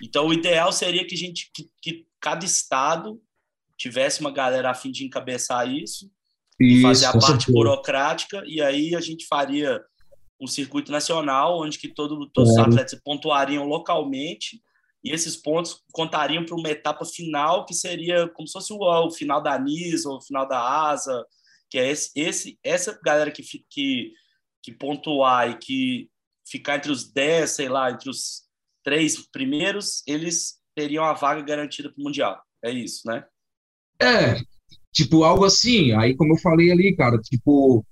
[0.01, 3.19] Então, o ideal seria que a gente, que, que cada estado
[3.77, 6.09] tivesse uma galera a fim de encabeçar isso,
[6.59, 7.51] isso fazer a parte certeza.
[7.51, 9.81] burocrática, e aí a gente faria
[10.39, 12.53] um circuito nacional, onde que todo, todos é.
[12.53, 14.61] os atletas pontuariam localmente,
[15.03, 19.11] e esses pontos contariam para uma etapa final, que seria como se fosse o, o
[19.11, 21.25] final da NIS ou o final da ASA,
[21.69, 24.13] que é esse, esse essa galera que, que,
[24.65, 26.09] que pontuar e que
[26.47, 28.45] ficar entre os 10, sei lá, entre os
[28.83, 32.41] três primeiros, eles teriam a vaga garantida para o Mundial.
[32.63, 33.23] É isso, né?
[34.01, 34.41] É,
[34.91, 35.91] tipo, algo assim.
[35.93, 37.85] Aí, como eu falei ali, cara, tipo,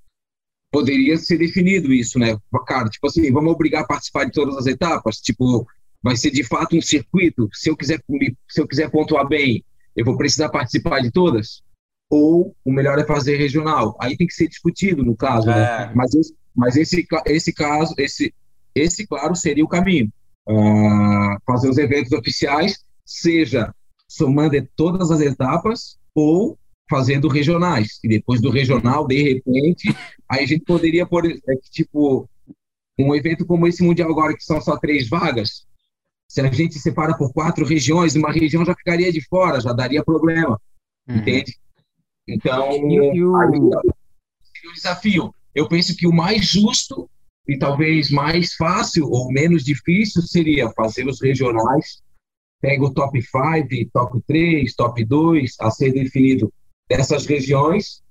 [0.72, 2.36] poderia ser definido isso, né?
[2.66, 5.18] Cara, tipo assim, vamos obrigar a participar de todas as etapas?
[5.18, 5.68] Tipo,
[6.02, 7.48] vai ser de fato um circuito?
[7.54, 8.02] Se eu quiser,
[8.50, 9.64] se eu quiser pontuar bem,
[9.96, 11.62] eu vou precisar participar de todas?
[12.10, 13.96] Ou o melhor é fazer regional?
[14.00, 15.54] Aí tem que ser discutido, no caso, né?
[15.54, 15.88] é.
[15.88, 15.94] né?
[15.96, 18.34] Mas, esse, mas esse, esse caso, esse,
[18.76, 20.12] esse, claro, seria o caminho.
[20.48, 23.74] Uh, fazer os eventos oficiais, seja
[24.08, 26.58] somando todas as etapas ou
[26.90, 28.00] fazendo regionais.
[28.04, 29.96] E depois do regional, de repente,
[30.30, 32.30] aí a gente poderia pôr, é, tipo,
[33.00, 35.66] um evento como esse Mundial agora, que são só três vagas,
[36.28, 40.04] se a gente separa por quatro regiões, uma região já ficaria de fora, já daria
[40.04, 40.60] problema,
[41.08, 41.18] uhum.
[41.18, 41.58] entende?
[42.28, 43.36] Então, e, e o...
[43.38, 45.34] aí, o desafio.
[45.56, 47.10] Eu penso que o mais justo
[47.48, 52.02] e talvez mais fácil ou menos difícil seria fazer os regionais
[52.64, 56.52] pega o top 5, top 3, top 2 a ser definido
[56.90, 58.02] dessas regiões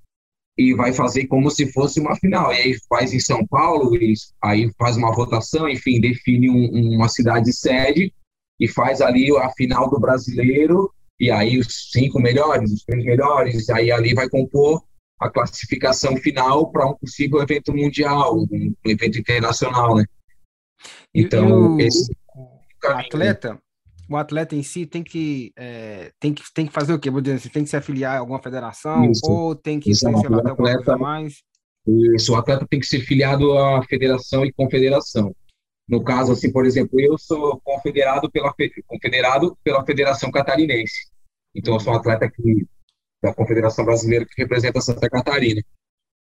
[0.58, 2.52] e vai fazer como se fosse uma final.
[2.52, 4.12] E aí faz em São Paulo, e
[4.44, 8.12] aí faz uma votação, enfim, define um, uma cidade sede
[8.60, 13.70] e faz ali a final do brasileiro, e aí os cinco melhores, os três melhores,
[13.70, 14.82] aí ali vai compor
[15.22, 20.04] a classificação final para um possível evento mundial, um evento internacional, né?
[21.14, 23.58] Então, o, esse o atleta,
[24.08, 27.10] o atleta em si tem que, é, tem que, tem que fazer o quê?
[27.10, 29.30] Vou dizer assim, tem que se afiliar a alguma federação Isso.
[29.30, 31.42] ou tem que ser até atleta, mais?
[32.14, 35.34] Isso, o atleta tem que ser filiado à federação e confederação.
[35.88, 38.54] No caso, assim, por exemplo, eu sou confederado pela,
[38.86, 41.10] confederado pela Federação Catarinense.
[41.54, 42.66] Então, eu sou um atleta aqui
[43.22, 45.62] da Confederação Brasileira que representa Santa Catarina.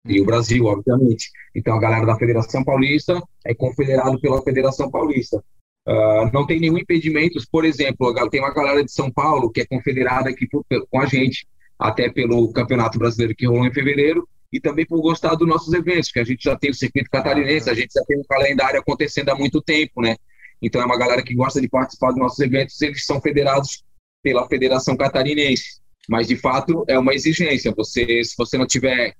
[0.05, 1.31] E o Brasil, obviamente.
[1.55, 5.43] Então, a galera da Federação Paulista é confederado pela Federação Paulista.
[5.87, 9.67] Uh, não tem nenhum impedimento, por exemplo, tem uma galera de São Paulo que é
[9.67, 11.47] confederada aqui por, com a gente,
[11.79, 16.11] até pelo Campeonato Brasileiro que rolou em fevereiro, e também por gostar dos nossos eventos,
[16.11, 19.31] que a gente já tem o circuito catarinense, a gente já tem um calendário acontecendo
[19.31, 20.17] há muito tempo, né?
[20.61, 23.83] Então é uma galera que gosta de participar dos nossos eventos, eles são federados
[24.23, 25.80] pela Federação Catarinense.
[26.11, 27.73] Mas de fato é uma exigência.
[27.77, 29.15] Você, se você não tiver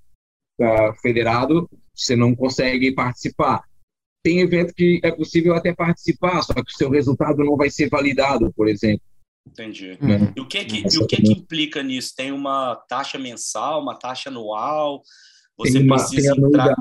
[0.61, 3.63] uh, federado, você não consegue participar
[4.23, 7.89] tem evento que é possível até participar, só que o seu resultado não vai ser
[7.89, 9.03] validado, por exemplo.
[9.49, 9.99] Entendi.
[10.01, 10.33] Uhum.
[10.37, 12.15] E o que que, e o que que implica nisso?
[12.15, 15.03] Tem uma taxa mensal, uma taxa anual?
[15.59, 16.75] Você tem uma, precisa tem entrar...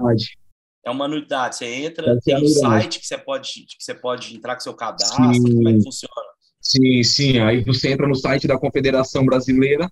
[0.85, 1.55] É uma anuidade.
[1.57, 5.33] Você entra, tem um site que você pode que você pode entrar com seu cadastro.
[5.33, 5.55] Sim.
[5.55, 6.27] Como é que funciona?
[6.69, 7.39] Sim, sim.
[7.39, 9.91] Aí você entra no site da Confederação Brasileira.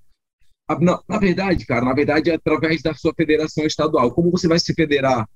[0.81, 4.11] Na, na verdade, cara, na verdade é através da sua federação estadual.
[4.11, 5.27] Como você vai se federar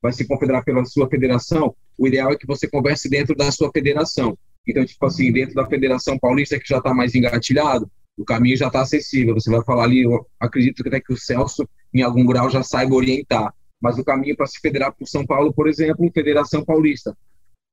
[0.00, 3.70] vai se confederar pela sua federação, o ideal é que você converse dentro da sua
[3.72, 4.38] federação.
[4.66, 8.66] Então, tipo assim, dentro da Federação Paulista, que já está mais engatilhado, o caminho já
[8.68, 9.34] está acessível.
[9.34, 10.04] Você vai falar ali,
[10.38, 13.52] acredito que até que o Celso, em algum grau, já saiba orientar.
[13.80, 17.16] Mas o caminho para se federar por São Paulo, por exemplo, Federação Paulista.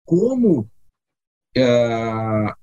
[0.06, 0.68] Como
[1.56, 2.54] é,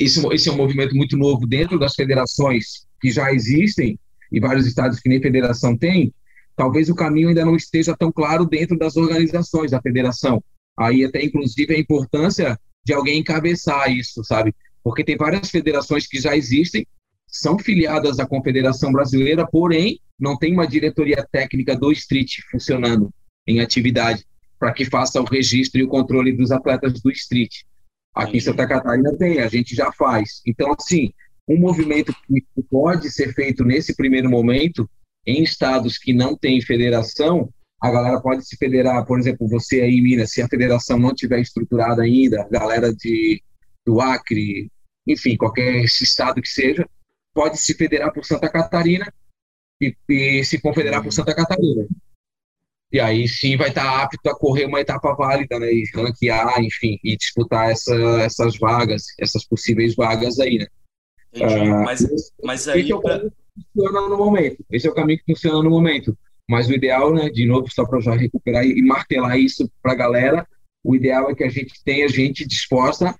[0.00, 3.98] esse, esse é um movimento muito novo dentro das federações que já existem,
[4.30, 6.12] e vários estados que nem federação tem,
[6.56, 10.42] talvez o caminho ainda não esteja tão claro dentro das organizações da federação.
[10.78, 14.54] Aí até inclusive a importância de alguém encabeçar isso, sabe?
[14.82, 16.86] Porque tem várias federações que já existem,
[17.26, 23.10] são filiadas à Confederação Brasileira, porém não tem uma diretoria técnica do street funcionando
[23.46, 24.24] em atividade
[24.58, 27.62] para que faça o registro e o controle dos atletas do street.
[28.14, 30.40] Aqui em Santa Catarina tem, a gente já faz.
[30.46, 31.12] Então, assim,
[31.48, 34.88] um movimento que pode ser feito nesse primeiro momento
[35.26, 39.96] em estados que não tem federação, a galera pode se federar, por exemplo, você aí
[39.96, 43.42] em Minas, se a federação não tiver estruturada ainda, a galera de,
[43.84, 44.70] do Acre,
[45.06, 46.88] enfim, qualquer estado que seja,
[47.34, 49.12] pode se federar por Santa Catarina
[49.80, 51.86] e, e se confederar por Santa Catarina.
[52.94, 55.66] E aí sim vai estar apto a correr uma etapa válida, né?
[55.66, 60.66] E ranquear, enfim, e disputar essa, essas vagas, essas possíveis vagas aí, né?
[61.34, 61.70] Entendi.
[61.70, 62.06] Uh, mas,
[62.44, 62.82] mas aí.
[62.82, 64.64] Esse é o caminho que funciona no momento.
[64.70, 66.16] Esse é o caminho que funciona no momento.
[66.48, 69.96] Mas o ideal, né, de novo, só para já recuperar e martelar isso para a
[69.96, 70.46] galera,
[70.84, 73.12] o ideal é que a gente tenha gente disposta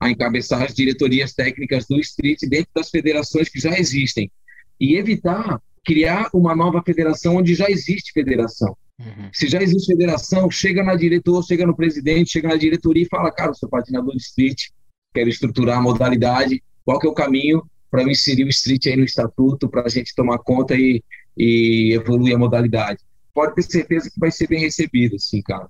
[0.00, 4.32] a encabeçar as diretorias técnicas do street dentro das federações que já existem
[4.80, 8.74] e evitar criar uma nova federação onde já existe federação.
[8.98, 9.30] Uhum.
[9.32, 13.30] Se já existe federação, chega na diretor, chega no presidente, chega na diretoria e fala,
[13.30, 14.66] cara, eu sou patinador de street,
[15.14, 18.96] quero estruturar a modalidade, qual que é o caminho para eu inserir o street aí
[18.96, 21.02] no estatuto, para a gente tomar conta e,
[21.36, 23.00] e evoluir a modalidade.
[23.32, 25.68] Pode ter certeza que vai ser bem recebido, sim, cara.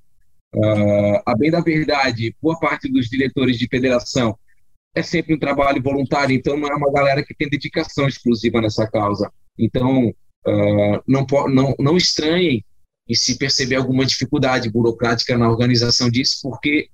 [0.55, 4.37] Uh, a bem da verdade, boa parte dos diretores de federação
[4.95, 8.87] é sempre um trabalho voluntário, então não é uma galera que tem dedicação exclusiva nessa
[8.91, 9.31] causa.
[9.59, 12.65] Então, uh, não, não, não estranhem
[13.09, 16.89] e se perceber alguma dificuldade burocrática na organização disso, porque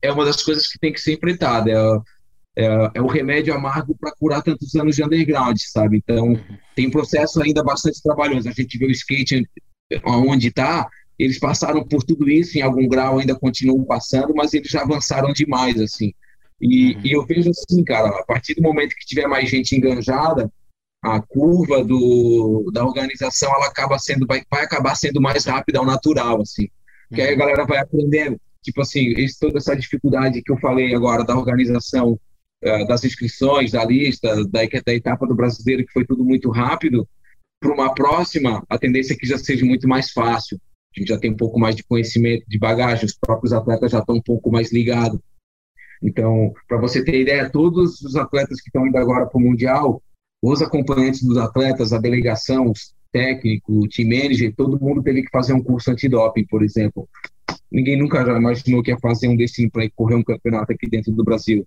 [0.00, 1.70] é uma das coisas que tem que ser enfrentada.
[1.70, 5.98] É, é, é o remédio amargo para curar tantos anos de underground, sabe?
[5.98, 6.38] Então,
[6.74, 8.48] tem um processo ainda bastante trabalhoso.
[8.48, 9.46] A gente vê o skate
[10.04, 14.70] onde está, eles passaram por tudo isso, em algum grau ainda continuam passando, mas eles
[14.70, 16.12] já avançaram demais, assim.
[16.60, 17.00] E, uhum.
[17.04, 20.50] e eu vejo assim, cara, a partir do momento que tiver mais gente enganjada,
[21.06, 25.86] a curva do, da organização ela acaba sendo vai, vai acabar sendo mais rápida ao
[25.86, 26.68] natural assim.
[27.14, 27.38] Que aí a uhum.
[27.38, 28.40] galera vai aprendendo.
[28.62, 32.18] Tipo assim esse, toda essa dificuldade que eu falei agora da organização
[32.64, 37.08] uh, das inscrições da lista da, da etapa do brasileiro que foi tudo muito rápido
[37.60, 40.60] para uma próxima a tendência é que já seja muito mais fácil.
[40.96, 44.00] A gente já tem um pouco mais de conhecimento de bagagem os próprios atletas já
[44.00, 45.20] estão um pouco mais ligados.
[46.02, 50.02] Então para você ter ideia todos os atletas que estão indo agora para o mundial
[50.52, 52.72] os acompanhantes dos atletas, a delegação,
[53.10, 57.08] técnico, o team manager, todo mundo teve que fazer um curso antidoping, por exemplo.
[57.70, 61.12] Ninguém nunca já imaginou que ia fazer um destino para correr um campeonato aqui dentro
[61.12, 61.66] do Brasil.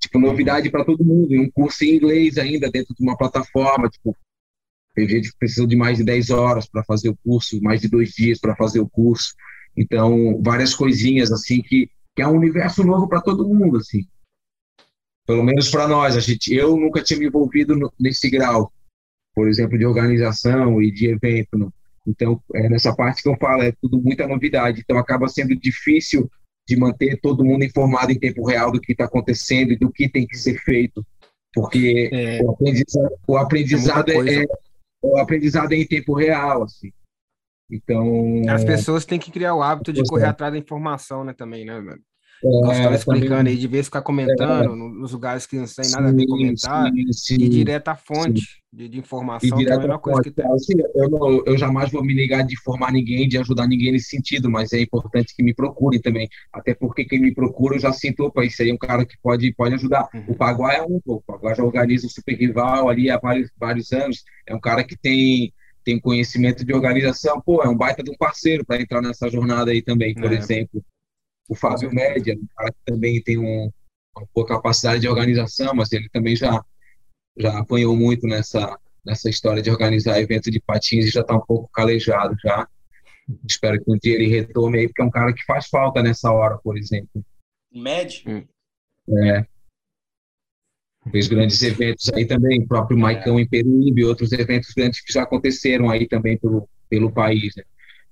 [0.00, 3.88] Tipo, novidade para todo mundo, e um curso em inglês ainda dentro de uma plataforma,
[3.88, 4.16] tipo,
[4.94, 7.88] tem gente que precisou de mais de 10 horas para fazer o curso, mais de
[7.88, 9.34] dois dias para fazer o curso.
[9.76, 14.06] Então, várias coisinhas assim que, que é um universo novo para todo mundo, assim
[15.28, 18.72] pelo menos para nós, a gente, eu nunca tinha me envolvido no, nesse grau,
[19.34, 21.58] por exemplo, de organização e de evento.
[21.58, 21.68] Né?
[22.06, 24.80] Então, é nessa parte que eu falo, é tudo muita novidade.
[24.80, 26.30] Então, acaba sendo difícil
[26.66, 30.08] de manter todo mundo informado em tempo real do que está acontecendo e do que
[30.08, 31.06] tem que ser feito,
[31.52, 34.46] porque é, o aprendizado, o aprendizado é, é,
[35.02, 36.90] o aprendizado é em tempo real, assim.
[37.70, 41.66] Então, as pessoas têm que criar o hábito de correr atrás da informação, né, também,
[41.66, 42.02] né, mano?
[42.44, 46.08] É, explicando também, aí, de vez ficar comentando é, nos lugares que não tem nada
[46.08, 49.78] a ver comentar, sim, sim, e direto à fonte de, de, informação, que é a
[49.78, 50.46] melhor coisa que tem.
[50.52, 54.10] Assim, eu, não, eu jamais vou me negar de informar ninguém, de ajudar ninguém nesse
[54.10, 57.92] sentido, mas é importante que me procurem também, até porque quem me procura eu já
[57.92, 60.08] sinto, opa, isso aí é um cara que pode, pode ajudar.
[60.14, 60.24] Uhum.
[60.28, 63.92] O Paguá é um, o Paguá já organiza o Super Rival ali há vários, vários
[63.92, 65.52] anos, é um cara que tem
[65.84, 69.70] tem conhecimento de organização, pô, é um baita de um parceiro para entrar nessa jornada
[69.70, 70.36] aí também, por é.
[70.36, 70.84] exemplo
[71.48, 73.70] o Fábio Média, um cara que também tem um,
[74.16, 76.62] uma boa capacidade de organização, mas ele também já,
[77.36, 81.40] já apanhou muito nessa, nessa história de organizar evento de patins e já está um
[81.40, 82.68] pouco calejado já.
[83.48, 86.30] Espero que um dia ele retome aí, porque é um cara que faz falta nessa
[86.30, 87.24] hora, por exemplo.
[87.72, 88.22] Médio?
[88.30, 88.46] Hum.
[89.24, 89.46] É.
[91.10, 95.22] Fez grandes eventos aí também, o próprio Maicão em Peruíbe, outros eventos grandes que já
[95.22, 97.54] aconteceram aí também pelo, pelo país.
[97.56, 97.64] Né?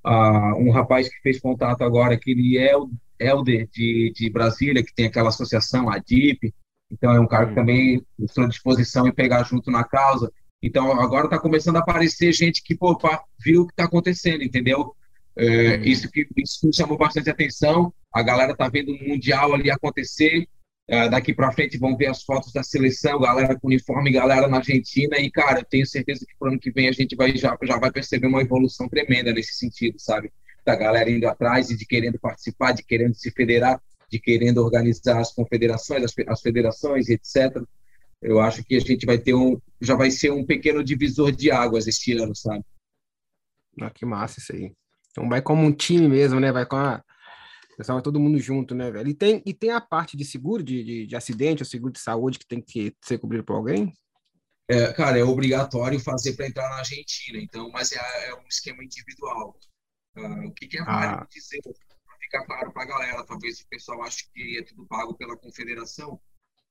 [0.08, 2.88] Ah, um rapaz que fez contato agora, que ele é o
[3.18, 6.54] Helder de, de Brasília, que tem aquela associação, a DIP,
[6.92, 7.56] então é um cara que uhum.
[7.56, 10.32] também estou à disposição em pegar junto na causa.
[10.62, 12.96] Então agora está começando a aparecer gente que pô,
[13.44, 14.94] viu o que está acontecendo, entendeu?
[15.36, 15.82] É, uhum.
[15.82, 17.92] isso, que, isso me chamou bastante atenção.
[18.12, 20.46] A galera está vendo o Mundial ali acontecer.
[20.88, 24.58] É, daqui para frente vão ver as fotos da seleção, galera com uniforme, galera na
[24.58, 25.18] Argentina.
[25.18, 27.56] E, cara, eu tenho certeza que para o ano que vem a gente vai, já,
[27.62, 30.30] já vai perceber uma evolução tremenda nesse sentido, sabe?
[30.66, 33.80] da galera indo atrás e de querendo participar, de querendo se federar,
[34.10, 37.62] de querendo organizar as confederações, as, as federações, etc.
[38.20, 41.52] Eu acho que a gente vai ter um, já vai ser um pequeno divisor de
[41.52, 42.64] águas este ano, sabe?
[43.80, 44.72] Ah, que massa isso aí.
[45.12, 46.50] Então vai como um time mesmo, né?
[46.50, 47.02] Vai com a
[47.76, 49.08] Pessoal, todo mundo junto, né, velho?
[49.08, 52.00] E tem, e tem a parte de seguro de, de, de acidente ou seguro de
[52.00, 53.92] saúde que tem que ser cobrido por alguém?
[54.68, 58.82] É, cara, é obrigatório fazer para entrar na Argentina, então, mas é, é um esquema
[58.82, 59.56] individual.
[60.16, 61.28] Uh, o que, que é válido ah.
[61.30, 65.14] dizer, para ficar claro para a galera, talvez o pessoal ache que é tudo pago
[65.14, 66.18] pela confederação,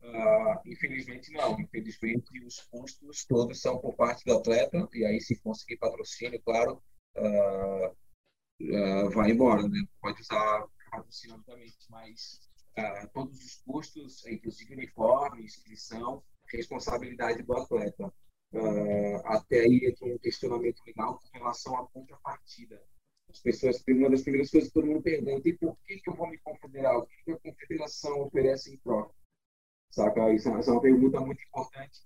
[0.02, 5.40] uh, infelizmente não, infelizmente os custos todos são por parte do atleta, e aí se
[5.40, 6.82] conseguir patrocínio, claro,
[7.16, 7.96] uh,
[9.12, 9.80] vai embora, né?
[10.02, 10.66] pode usar
[10.98, 12.40] patrocínio, obviamente, mas
[13.14, 18.14] todos os custos, inclusive uniforme, inscrição, responsabilidade do atleta.
[18.52, 22.82] Uh, até aí aqui um questionamento legal com relação à contrapartida.
[23.30, 26.16] As pessoas, uma das primeiras coisas que todo mundo pergunta, e por que, que eu
[26.16, 26.98] vou me confederar?
[26.98, 29.14] O que, que a confederação oferece em troca?
[29.92, 30.32] Saca?
[30.34, 32.00] Isso, é uma pergunta muito importante.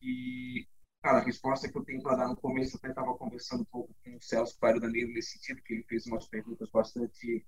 [0.00, 0.66] E,
[1.02, 3.66] cara, a resposta que eu tenho para dar no começo, eu até estava conversando um
[3.66, 7.44] pouco com o Celso Pairo Danilo nesse sentido, que ele fez umas perguntas bastante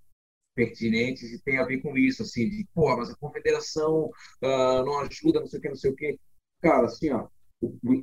[0.58, 4.06] pertinentes e tem a ver com isso, assim, de, pô, mas a confederação
[4.42, 6.18] uh, não ajuda, não sei o que, não sei o que.
[6.60, 7.28] Cara, assim, ó,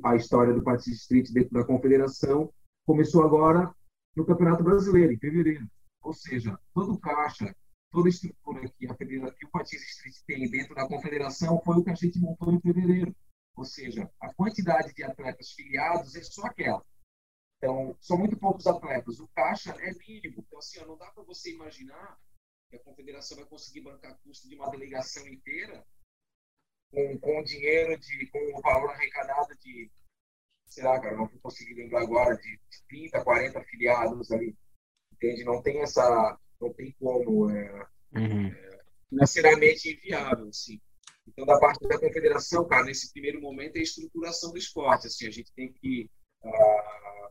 [0.02, 2.50] a história do Partido Street dentro da confederação
[2.86, 3.70] começou agora
[4.16, 5.68] no Campeonato Brasileiro, em fevereiro.
[6.00, 7.54] Ou seja, todo caixa,
[7.92, 11.90] toda estrutura que, a que o Partido Street tem dentro da confederação foi o que
[11.90, 13.14] a gente montou em fevereiro.
[13.54, 16.82] Ou seja, a quantidade de atletas filiados é só aquela.
[17.58, 19.20] Então, são muito poucos atletas.
[19.20, 20.42] O caixa é mínimo.
[20.46, 22.16] Então, assim, não dá para você imaginar
[22.68, 25.84] que a confederação vai conseguir bancar custo de uma delegação inteira
[26.90, 29.90] com, com dinheiro, de, com o valor arrecadado de,
[30.66, 34.56] sei lá, cara, não vou conseguir lembrar agora, de, de 30, 40 afiliados ali.
[35.12, 35.44] Entende?
[35.44, 36.38] Não tem essa.
[36.60, 37.50] Não tem como.
[37.50, 38.46] É, uhum.
[38.48, 40.80] é, financeiramente inviável, assim.
[41.26, 45.06] Então, da parte da confederação, cara, nesse primeiro momento é a estruturação do esporte.
[45.06, 46.08] Assim, a gente tem que
[46.42, 47.30] uh,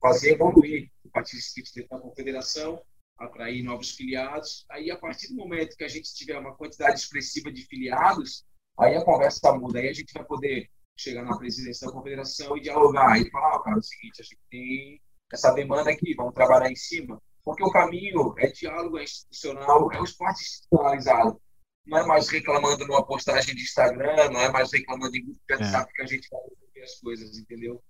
[0.00, 1.40] fazer evoluir o partido
[1.74, 2.84] dentro da confederação,
[3.20, 4.64] atrair novos filiados.
[4.70, 8.44] Aí, a partir do momento que a gente tiver uma quantidade expressiva de filiados,
[8.80, 12.62] Aí a conversa muda, aí a gente vai poder chegar na presidência da confederação e
[12.62, 15.00] dialogar e falar, oh, cara, é o seguinte, a gente tem
[15.30, 17.20] essa demanda aqui, vamos trabalhar em cima.
[17.44, 21.40] Porque o caminho é diálogo, é institucional, é o esporte institucionalizado.
[21.86, 25.54] Não é mais reclamando numa postagem de Instagram, não é mais reclamando em grupo de
[25.54, 25.96] WhatsApp é.
[25.96, 27.82] que a gente vai resolver as coisas, entendeu?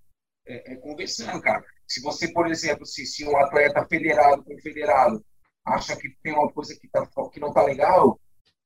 [0.46, 1.64] É, é, conversando, cara.
[1.86, 5.24] Se você, por exemplo, se, se um atleta federado, confederado,
[5.64, 8.18] acha que tem uma coisa que, tá, que não está legal,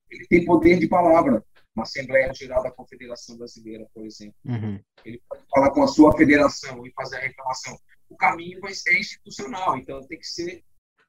[0.09, 1.43] ele tem poder de palavra
[1.75, 4.35] uma Assembleia Geral da Confederação Brasileira, por exemplo.
[4.45, 4.79] Uhum.
[5.03, 7.77] Ele pode falar com a sua federação e fazer a reclamação.
[8.09, 10.63] O caminho vai ser institucional, então tem que ser,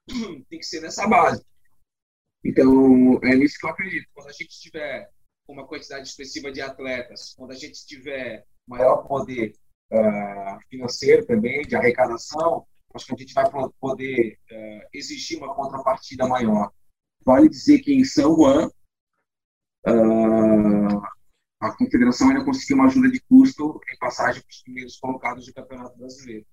[0.51, 1.45] tem que ser nessa base.
[2.45, 4.09] Então, é nisso que eu acredito.
[4.12, 5.09] Quando a gente tiver
[5.49, 9.55] uma quantidade expressiva de atletas, quando a gente tiver maior poder
[9.93, 13.45] uh, financeiro também, de arrecadação, acho que a gente vai
[13.80, 16.72] poder uh, exigir uma contrapartida maior.
[17.24, 18.68] Vale dizer que em São Juan,
[19.87, 21.03] uh,
[21.61, 25.55] a confederação ainda conseguiu uma ajuda de custo em passagem para os primeiros colocados do
[25.55, 26.47] Campeonato Brasileiro.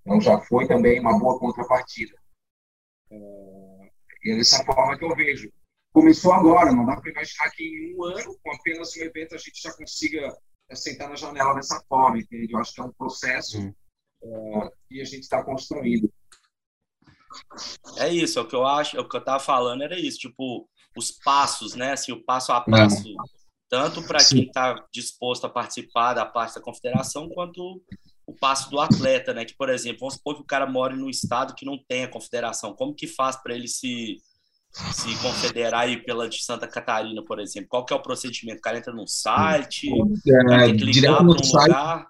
[0.00, 2.16] Então já foi também uma boa contrapartida.
[3.10, 3.90] Uh,
[4.24, 5.52] e é dessa forma que eu vejo.
[5.92, 9.38] Começou agora, não dá para imaginar que em um ano, com apenas um evento, a
[9.38, 10.36] gente já consiga
[10.76, 12.52] sentar na janela dessa forma, entende?
[12.52, 13.74] Eu acho que é um processo uhum.
[14.22, 16.12] uh, que a gente está construindo.
[17.98, 20.18] É isso, é o que eu acho, é o que eu estava falando era isso,
[20.18, 21.92] tipo, os passos, né?
[21.92, 23.02] Assim, o passo a passo,
[23.68, 27.82] tanto para quem está disposto a participar da parte da confederação, quanto
[28.26, 29.44] o passo do atleta, né?
[29.44, 32.10] Que, por exemplo, vamos supor que o cara mora num estado que não tem a
[32.10, 32.74] confederação.
[32.74, 34.16] Como que faz para ele se,
[34.92, 37.68] se confederar aí pela de Santa Catarina, por exemplo?
[37.68, 38.58] Qual que é o procedimento?
[38.58, 41.68] O cara entra no site, é, tem que ligar para um site.
[41.68, 42.06] lugar...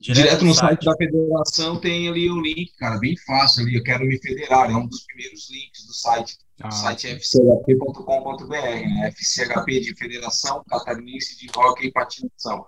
[0.00, 0.68] Direto, Direto no, site.
[0.68, 0.84] site.
[0.84, 3.74] da federação tem ali o link, cara, bem fácil ali.
[3.74, 6.38] Eu quero me federar, é um dos primeiros links do site.
[6.62, 6.68] Ah.
[6.68, 9.10] O site é fchp.com.br, né?
[9.10, 12.64] FCHP de Federação Catarinense de Hockey e Patinação.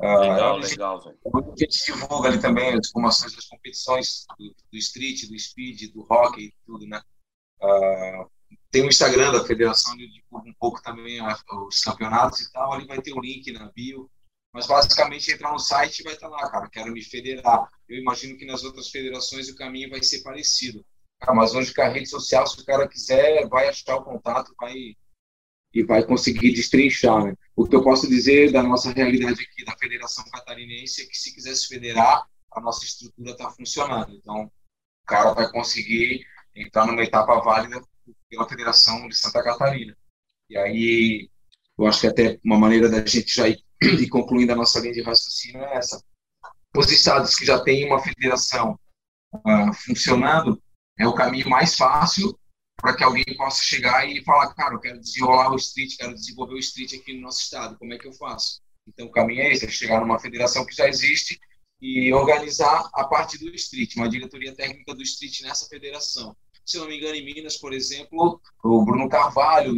[0.00, 1.18] Uh, legal, legal, velho.
[1.26, 6.06] A gente divulga ali também as informações das competições do, do street, do speed, do
[6.10, 7.00] hockey, tudo, né?
[7.60, 8.30] Uh,
[8.72, 12.72] tem o Instagram da federação, onde divulga um pouco também os campeonatos e tal.
[12.72, 14.10] Ali vai ter o link na bio.
[14.52, 17.68] Mas basicamente entrar no site e vai estar lá, cara, quero me federar.
[17.88, 20.84] Eu imagino que nas outras federações o caminho vai ser parecido.
[21.34, 24.74] Mas hoje com a rede social, se o cara quiser, vai achar o contato vai,
[25.72, 27.24] e vai conseguir destrinchar.
[27.24, 27.34] Né?
[27.54, 31.34] O que eu posso dizer da nossa realidade aqui da Federação Catarinense é que se
[31.34, 34.14] quiser se federar, a nossa estrutura está funcionando.
[34.14, 37.82] Então, o cara vai conseguir entrar numa etapa válida
[38.32, 39.94] pela Federação de Santa Catarina.
[40.48, 41.30] E aí,
[41.78, 43.62] eu acho que até uma maneira da gente já ir
[44.00, 46.02] e concluindo a nossa linha de raciocínio é essa.
[46.74, 48.80] Os estados que já têm uma federação
[49.34, 50.60] uh, funcionando
[50.98, 52.34] é o caminho mais fácil
[52.80, 56.54] para que alguém possa chegar e falar, cara, eu quero desenrolar o street, quero desenvolver
[56.54, 58.62] o street aqui no nosso estado, como é que eu faço?
[58.88, 61.38] Então, o caminho é esse, é chegar numa federação que já existe
[61.82, 66.34] e organizar a parte do street, uma diretoria técnica do street nessa federação.
[66.64, 69.74] Se não me engano, em Minas, por exemplo, o Bruno Carvalho,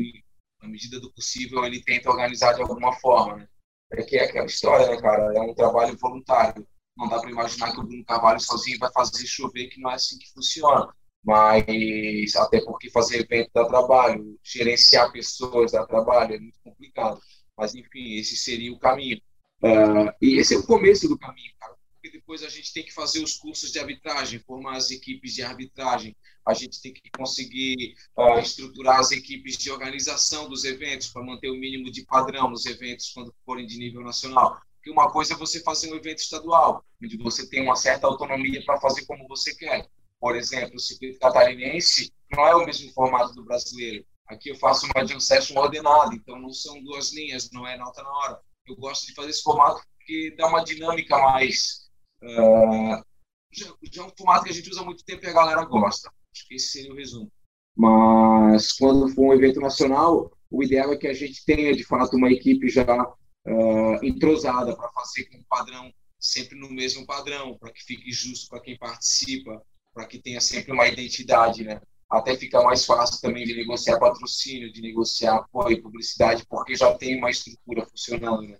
[0.62, 3.48] na medida do possível, ele tenta organizar de alguma forma, né?
[3.92, 5.32] É que é aquela história, né, cara?
[5.36, 6.66] É um trabalho voluntário.
[6.96, 9.94] Não dá para imaginar que o Bruno Carvalho sozinho vai fazer chover, que não é
[9.94, 10.92] assim que funciona.
[11.22, 17.20] Mas, até porque fazer evento dá trabalho, gerenciar pessoas dá trabalho, é muito complicado.
[17.56, 19.20] Mas, enfim, esse seria o caminho.
[19.62, 21.74] Uh, e esse é o começo do caminho, cara
[22.04, 25.42] porque depois a gente tem que fazer os cursos de arbitragem, formar as equipes de
[25.42, 26.14] arbitragem,
[26.46, 31.48] a gente tem que conseguir uh, estruturar as equipes de organização dos eventos para manter
[31.48, 34.60] o mínimo de padrão nos eventos quando forem de nível nacional.
[34.74, 38.62] Porque uma coisa é você fazer um evento estadual, onde você tem uma certa autonomia
[38.66, 39.88] para fazer como você quer.
[40.20, 44.04] Por exemplo, o circuito catarinense não é o mesmo formato do brasileiro.
[44.26, 48.02] Aqui eu faço uma jam session ordenada, então não são duas linhas, não é nota
[48.02, 48.40] na hora.
[48.66, 51.83] Eu gosto de fazer esse formato porque dá uma dinâmica mais
[52.24, 53.04] Uh,
[53.52, 56.10] já, já, é um formato que a gente usa muito tempo e a galera gosta.
[56.34, 57.30] Acho que esse seria o resumo.
[57.76, 62.16] Mas quando for um evento nacional, o ideal é que a gente tenha, de fato,
[62.16, 65.92] uma equipe já uh, entrosada para fazer com o padrão
[66.24, 69.62] sempre no mesmo padrão, para que fique justo para quem participa,
[69.92, 71.80] para que tenha sempre uma identidade, né?
[72.10, 77.18] Até fica mais fácil também de negociar patrocínio, de negociar apoio, publicidade, porque já tem
[77.18, 78.58] uma estrutura funcionando, né?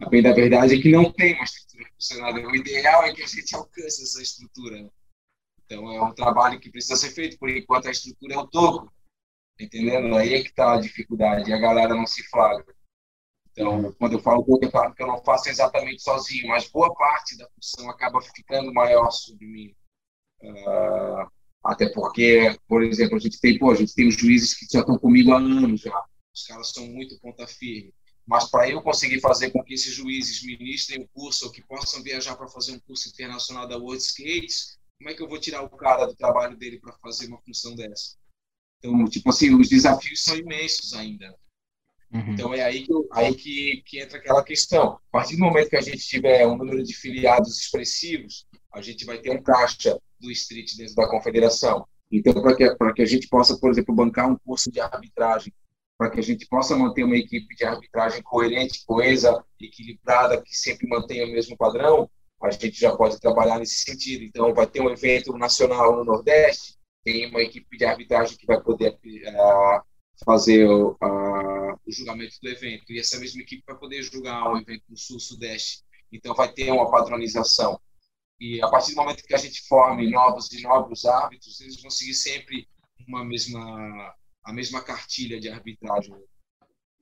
[0.00, 2.48] A bem da verdade é que não tem uma estrutura funcionando.
[2.48, 4.90] O ideal é que a gente alcance essa estrutura.
[5.64, 7.38] Então, é um trabalho que precisa ser feito.
[7.38, 8.90] Por enquanto, a estrutura é o topo.
[9.60, 10.16] Entendendo?
[10.16, 11.52] Aí é que está a dificuldade.
[11.52, 12.74] A galera não se flagra.
[13.52, 16.94] Então, quando eu falo pouco, é claro que eu não faço exatamente sozinho, mas boa
[16.94, 19.74] parte da função acaba ficando maior sobre mim.
[20.42, 21.30] Uh,
[21.62, 24.80] até porque, por exemplo, a gente tem, pô, a gente tem os juízes que já
[24.80, 26.04] estão comigo há anos já.
[26.34, 27.92] Os caras são muito ponta firme.
[28.30, 32.00] Mas para eu conseguir fazer com que esses juízes ministrem o curso ou que possam
[32.00, 35.62] viajar para fazer um curso internacional da World Skates, como é que eu vou tirar
[35.64, 38.16] o cara do trabalho dele para fazer uma função dessa?
[38.78, 41.36] Então, tipo assim, os desafios são imensos ainda.
[42.12, 42.34] Uhum.
[42.34, 44.92] Então é aí, que, aí que, que entra aquela questão.
[44.92, 49.04] A partir do momento que a gente tiver um número de filiados expressivos, a gente
[49.04, 51.84] vai ter um caixa do street dentro da confederação.
[52.12, 55.52] Então, para que, que a gente possa, por exemplo, bancar um curso de arbitragem
[56.00, 60.88] para que a gente possa manter uma equipe de arbitragem coerente, coesa, equilibrada, que sempre
[60.88, 62.10] mantenha o mesmo padrão,
[62.42, 64.24] a gente já pode trabalhar nesse sentido.
[64.24, 68.58] Então, vai ter um evento nacional no Nordeste, tem uma equipe de arbitragem que vai
[68.62, 69.82] poder uh,
[70.24, 74.56] fazer o, uh, o, julgamento do evento, e essa mesma equipe vai poder julgar um
[74.56, 75.82] evento no Sul-Sudeste.
[76.10, 77.78] Então, vai ter uma padronização.
[78.40, 81.90] E a partir do momento que a gente forme novos e novos árbitros, eles vão
[81.90, 82.66] seguir sempre
[83.06, 84.14] uma mesma
[84.44, 86.14] a mesma cartilha de arbitragem.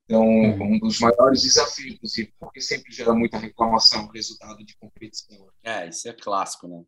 [0.05, 0.75] Então, uhum.
[0.75, 1.99] um dos maiores desafios,
[2.41, 5.49] porque sempre gera muita reclamação, resultado de competição.
[5.63, 6.83] É, isso é clássico, né?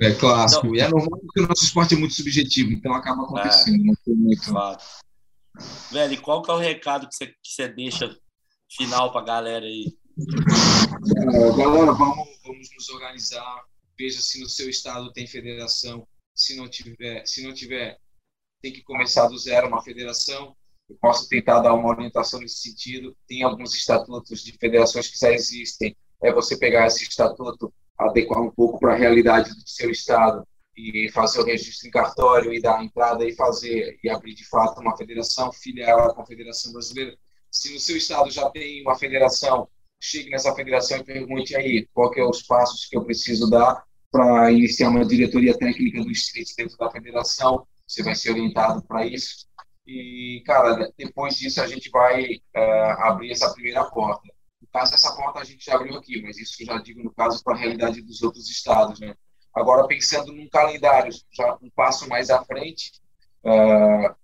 [0.00, 0.66] É clássico.
[0.66, 3.82] Então, e é normal porque o nosso esporte é muito subjetivo, então acaba acontecendo.
[3.82, 4.42] É, não tem muito.
[4.42, 4.78] Claro.
[5.90, 8.16] Velho, e qual que é o recado que você, que você deixa
[8.70, 9.94] final para a galera aí?
[11.18, 13.64] É, galera, vamos, vamos nos organizar.
[13.98, 16.06] Veja se no seu estado tem federação.
[16.34, 17.98] Se não tiver, se não tiver
[18.62, 20.56] tem que começar do zero uma federação.
[20.88, 23.16] Eu posso tentar dar uma orientação nesse sentido.
[23.26, 25.96] Tem alguns estatutos de federações que já existem.
[26.22, 30.46] É você pegar esse estatuto, adequar um pouco para a realidade do seu estado
[30.76, 34.48] e fazer o registro em cartório e dar a entrada e fazer e abrir de
[34.48, 37.16] fato uma federação filial à Confederação Brasileira.
[37.50, 39.68] Se no seu estado já tem uma federação,
[40.00, 43.84] chegue nessa federação e pergunte aí qual que é os passos que eu preciso dar
[44.10, 49.06] para iniciar uma diretoria técnica do distrito dentro da federação você vai ser orientado para
[49.06, 49.46] isso.
[49.86, 54.22] E, cara, depois disso a gente vai uh, abrir essa primeira porta.
[54.60, 57.42] No caso, essa porta a gente já abriu aqui, mas isso já digo no caso
[57.42, 59.14] para a realidade dos outros estados, né?
[59.54, 62.92] Agora, pensando num calendário, já um passo mais à frente,
[63.44, 64.14] uh,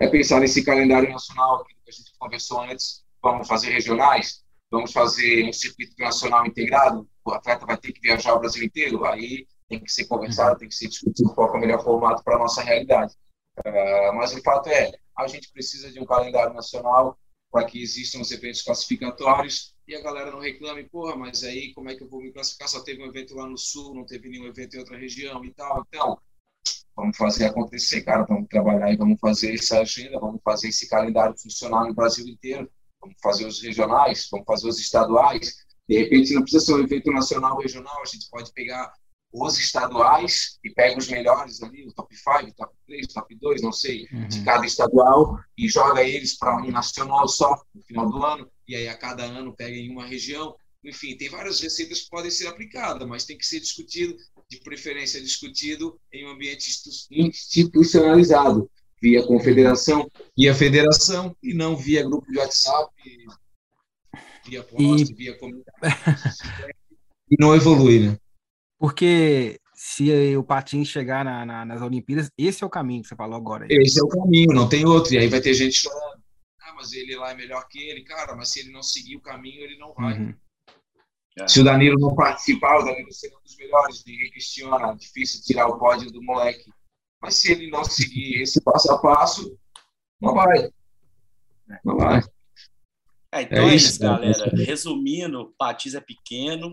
[0.00, 3.04] é pensar nesse calendário nacional que a gente conversou antes.
[3.22, 4.42] Vamos fazer regionais?
[4.70, 7.06] Vamos fazer um circuito nacional integrado?
[7.24, 9.04] O atleta vai ter que viajar o Brasil inteiro?
[9.04, 12.36] Aí tem que ser conversado, tem que ser discutido qual é o melhor formato para
[12.36, 13.14] a nossa realidade.
[13.58, 17.18] Uh, mas o fato é, a gente precisa de um calendário nacional
[17.50, 21.90] para que existam os eventos classificatórios e a galera não reclame, porra, mas aí como
[21.90, 22.68] é que eu vou me classificar?
[22.68, 25.52] Só teve um evento lá no sul, não teve nenhum evento em outra região e
[25.52, 25.84] tal.
[25.88, 26.18] Então,
[26.94, 31.38] vamos fazer acontecer, cara, vamos trabalhar e vamos fazer essa agenda, vamos fazer esse calendário
[31.38, 35.66] funcionar no Brasil inteiro, vamos fazer os regionais, vamos fazer os estaduais.
[35.88, 38.92] De repente, não precisa ser um evento nacional regional, a gente pode pegar
[39.32, 43.72] os estaduais e pega os melhores ali, o top 5, top 3, top 2, não
[43.72, 44.28] sei, uhum.
[44.28, 48.74] de cada estadual e joga eles para um nacional só no final do ano e
[48.74, 50.54] aí a cada ano pega em uma região.
[50.84, 54.16] Enfim, tem várias receitas que podem ser aplicadas, mas tem que ser discutido,
[54.48, 56.70] de preferência discutido em um ambiente
[57.10, 58.70] institucionalizado,
[59.02, 62.92] via confederação, via federação, e não via grupo de WhatsApp,
[64.46, 65.14] via post, e...
[65.14, 65.78] via comunidade.
[67.30, 68.18] e não evolui, né?
[68.78, 73.16] Porque se o Patins chegar na, na, nas Olimpíadas, esse é o caminho que você
[73.16, 73.64] falou agora.
[73.64, 73.76] Aí.
[73.78, 75.14] Esse é o caminho, não tem outro.
[75.14, 76.22] E aí vai ter gente chorando.
[76.62, 78.02] Ah, mas ele lá é melhor que ele.
[78.04, 80.18] Cara, mas se ele não seguir o caminho, ele não vai.
[80.18, 80.34] Uhum.
[81.38, 81.48] É.
[81.48, 84.04] Se o Danilo não participar, o Danilo seria um dos melhores.
[84.04, 84.94] Ninguém questiona.
[84.94, 86.70] Difícil tirar o pódio do moleque.
[87.20, 89.58] Mas se ele não seguir esse passo a passo,
[90.20, 90.70] não vai.
[91.84, 92.20] Não vai.
[93.32, 94.50] É, então é, é isso, galera.
[94.56, 96.70] Resumindo, o Patins é pequeno,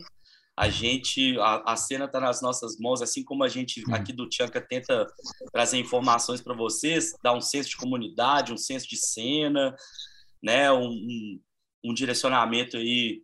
[0.57, 4.29] a gente, a, a cena está nas nossas mãos, assim como a gente aqui do
[4.29, 5.05] Tchanka tenta
[5.51, 9.75] trazer informações para vocês, dar um senso de comunidade, um senso de cena,
[10.41, 11.41] né, um, um,
[11.85, 13.21] um direcionamento aí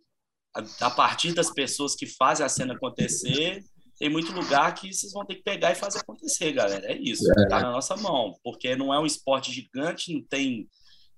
[0.54, 3.64] a, a, partir das pessoas que fazem a cena acontecer.
[3.98, 6.86] Tem muito lugar que vocês vão ter que pegar e fazer acontecer, galera.
[6.86, 10.68] É isso, está na nossa mão, porque não é um esporte gigante, não tem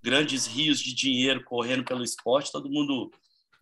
[0.01, 3.11] grandes rios de dinheiro correndo pelo esporte, todo mundo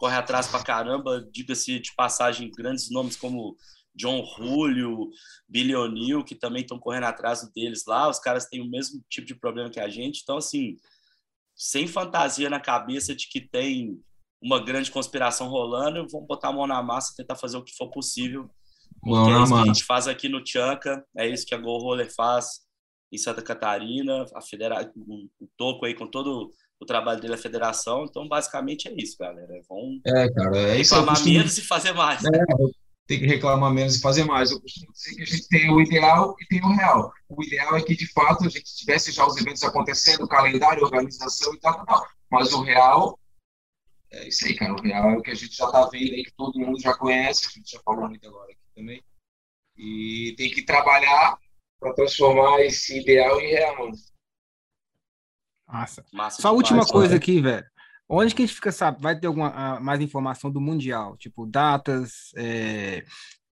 [0.03, 3.57] corre atrás pra caramba, diga-se de passagem, grandes nomes como
[3.95, 5.11] John Julio,
[5.49, 9.29] Billy O'Neill, que também estão correndo atrás deles lá, os caras têm o mesmo tipo
[9.29, 10.75] de problema que a gente, então, assim,
[11.55, 13.97] sem fantasia na cabeça de que tem
[14.43, 17.77] uma grande conspiração rolando, vamos botar a mão na massa e tentar fazer o que
[17.77, 18.51] for possível.
[19.01, 21.79] Porque é isso que a gente faz aqui no Tchanka, é isso que a Go
[21.79, 22.63] Roller faz
[23.13, 26.51] em Santa Catarina, a federa o Toco aí com todo
[26.83, 29.61] o trabalho dele é federação, então basicamente é isso, galera.
[29.69, 31.35] Vão é, cara, é reclamar costumo...
[31.35, 32.25] menos e fazer mais.
[32.25, 32.29] É,
[33.07, 34.51] tem que reclamar menos e fazer mais.
[34.51, 37.13] Eu costumo dizer que a gente tem o ideal e tem o real.
[37.29, 41.55] O ideal é que, de fato, a gente tivesse já os eventos acontecendo, calendário, organização
[41.55, 42.07] e tal, tal, tal.
[42.31, 43.19] Mas o real
[44.11, 44.75] é isso aí, cara.
[44.75, 46.95] O real é o que a gente já tá vendo aí, que todo mundo já
[46.95, 49.03] conhece, a gente já falou muito agora aqui também.
[49.77, 51.39] E tem que trabalhar
[51.79, 53.91] para transformar esse ideal em real.
[55.73, 56.05] Massa.
[56.13, 57.65] Massa Só a última coisa aqui, velho.
[58.09, 59.01] Onde que a gente fica, sabe?
[59.01, 61.17] Vai ter alguma mais informação do Mundial?
[61.17, 63.05] Tipo, datas, é,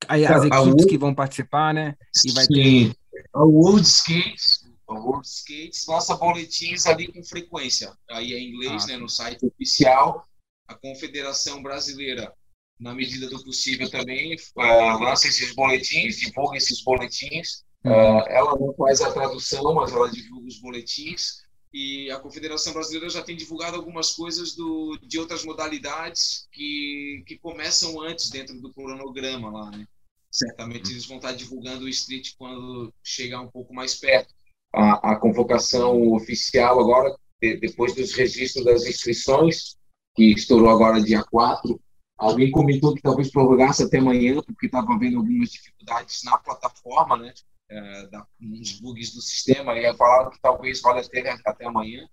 [0.07, 1.95] as equipes que vão participar, né?
[2.25, 2.53] E vai Sim.
[2.53, 2.95] ter.
[3.33, 7.91] A World Skates, a World Skates lança boletins ali com frequência.
[8.09, 8.87] Aí é em inglês, ah.
[8.87, 8.97] né?
[8.97, 10.25] No site oficial.
[10.67, 12.33] A Confederação Brasileira,
[12.79, 17.65] na medida do possível, também uh, lança esses boletins, divulga esses boletins.
[17.85, 21.44] Uh, ela não faz a tradução, mas ela divulga os boletins
[21.75, 27.37] e a Confederação Brasileira já tem divulgado algumas coisas do, de outras modalidades que, que
[27.37, 29.85] começam antes dentro do cronograma lá, né?
[30.31, 34.33] Certamente eles vão estar divulgando o street quando chegar um pouco mais perto.
[34.73, 39.75] A, a convocação oficial agora, de, depois dos registros das inscrições,
[40.15, 41.77] que estourou agora dia 4,
[42.17, 47.33] alguém comentou que talvez prorrogasse até amanhã, porque estava havendo algumas dificuldades na plataforma, né?
[47.69, 52.07] É, da, uns bugs do sistema, e falaram que talvez valha até, até amanhã,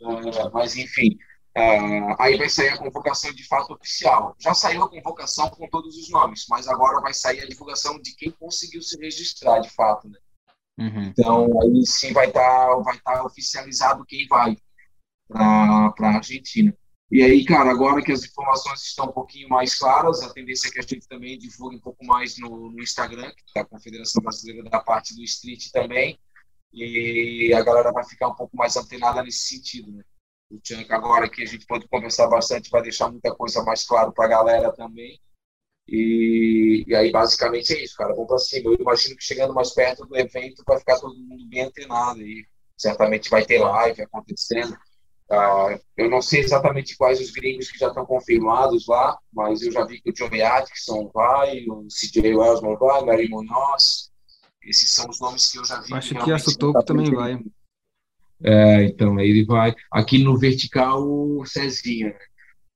[0.00, 1.18] é, mas enfim,
[1.54, 4.34] é, aí vai sair a convocação de fato oficial.
[4.38, 8.14] Já saiu a convocação com todos os nomes, mas agora vai sair a divulgação de
[8.14, 10.18] quem conseguiu se registrar de fato, né?
[10.78, 11.02] Uhum.
[11.02, 14.56] Então, aí sim vai estar tá, vai tá oficializado quem vai
[15.28, 16.72] para a Argentina.
[17.10, 20.70] E aí, cara, agora que as informações estão um pouquinho mais claras, a tendência é
[20.70, 24.80] que a gente também divulgue um pouco mais no, no Instagram, da Confederação Brasileira da
[24.80, 26.18] parte do Street também,
[26.72, 30.04] e a galera vai ficar um pouco mais antenada nesse sentido, né?
[30.50, 34.12] O Tchank agora que a gente pode conversar bastante, vai deixar muita coisa mais claro
[34.12, 35.20] para a galera também.
[35.86, 38.14] E, e, aí, basicamente, é isso, cara.
[38.14, 38.70] Vamos para cima.
[38.70, 42.46] Eu imagino que chegando mais perto do evento vai ficar todo mundo bem antenado e
[42.76, 44.76] certamente vai ter live acontecendo.
[45.30, 49.70] Uh, eu não sei exatamente quais os gringos que já estão confirmados lá, mas eu
[49.70, 54.10] já vi que o Johnny Atkinson vai, o CJ Wellsman vai, Mary Munoz.
[54.62, 55.92] Esses são os nomes que eu já vi.
[55.92, 57.38] Acho que, que a Sutoco também vai.
[58.42, 59.74] É, então, ele vai.
[59.92, 62.08] Aqui no vertical, o Cezinha.
[62.08, 62.18] Né?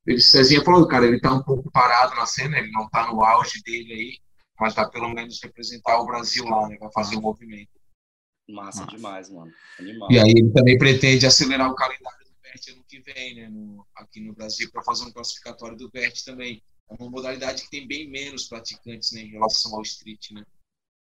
[0.06, 3.24] Ele, Cezinha falou, cara, ele está um pouco parado na cena, ele não está no
[3.24, 4.18] auge dele aí,
[4.60, 6.76] mas vai pelo menos representar o Brasil lá, né?
[6.78, 7.70] Vai fazer o movimento.
[8.48, 8.96] Massa, Massa.
[8.96, 9.52] demais, mano.
[9.78, 10.08] Animal.
[10.10, 14.20] E aí ele também pretende acelerar o calendário BERT ano que vem, né, no, aqui
[14.20, 16.62] no Brasil, para fazer um classificatório do BERT também.
[16.90, 20.44] É uma modalidade que tem bem menos praticantes né, em relação ao street, né?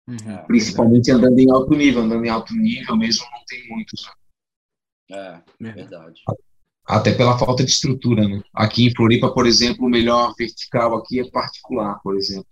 [0.08, 0.30] Uhum.
[0.30, 4.06] É, Principalmente andando em alto nível, andando em alto nível mesmo não tem muitos.
[5.10, 5.42] Né?
[5.60, 6.22] É, verdade.
[6.84, 8.42] Até pela falta de estrutura, né?
[8.54, 12.48] Aqui em Floripa, por exemplo, o melhor vertical aqui é particular, por exemplo.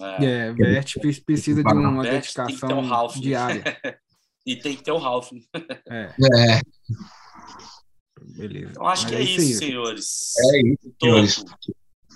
[0.00, 0.94] É, é Vert
[1.24, 3.64] precisa de uma dedicação um diária.
[4.46, 5.32] e tem que ter o Ralph.
[5.88, 6.04] É.
[6.04, 6.60] é.
[8.36, 8.70] Beleza.
[8.70, 10.34] Então acho Mas que é, é isso, isso, senhores.
[10.52, 11.44] É isso, senhores.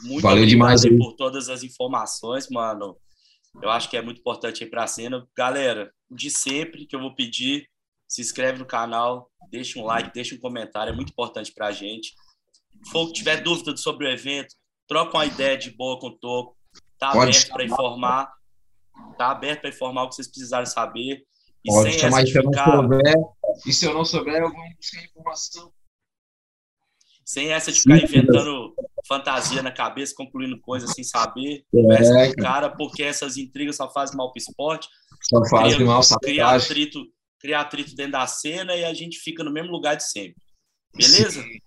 [0.04, 0.96] Muito Valeu demais aí.
[0.96, 2.96] por todas as informações, mano.
[3.62, 5.26] Eu acho que é muito importante aí para a cena.
[5.36, 7.68] Galera, de sempre que eu vou pedir,
[8.08, 11.72] se inscreve no canal, deixa um like, deixa um comentário, é muito importante para a
[11.72, 12.14] gente.
[12.84, 14.54] Se tiver dúvida sobre o evento,
[14.88, 16.56] troca uma ideia de boa com o Toco.
[16.98, 18.32] Tá Pode aberto para informar.
[19.16, 21.24] Tá aberto para informar o que vocês precisarem saber.
[21.64, 22.76] E Pode sem chamar essa de ficar...
[22.76, 23.14] souber,
[23.66, 25.72] E se eu não souber, eu vou buscar informação.
[27.32, 28.74] Sem essa de ficar Sim, inventando
[29.08, 31.64] fantasia na cabeça, concluindo coisas sem saber.
[31.72, 34.86] Conversa é, com o cara, porque essas intrigas só fazem mal pro esporte.
[35.22, 37.06] Só fazem cria, mal, cria atrito,
[37.40, 40.36] cria atrito dentro da cena e a gente fica no mesmo lugar de sempre.
[40.94, 41.40] Beleza?
[41.40, 41.58] Sim.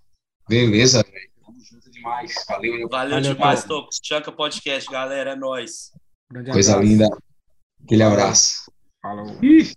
[0.47, 1.31] Beleza, velho.
[1.43, 2.45] Tamo junto demais.
[2.47, 3.89] Valeu, Valeu, Valeu demais, Toco.
[4.03, 5.31] Chanca Podcast, galera.
[5.31, 5.91] É nóis.
[6.51, 7.07] Coisa linda.
[7.83, 8.71] Aquele abraço.
[9.01, 9.43] Falou.
[9.43, 9.73] Ih.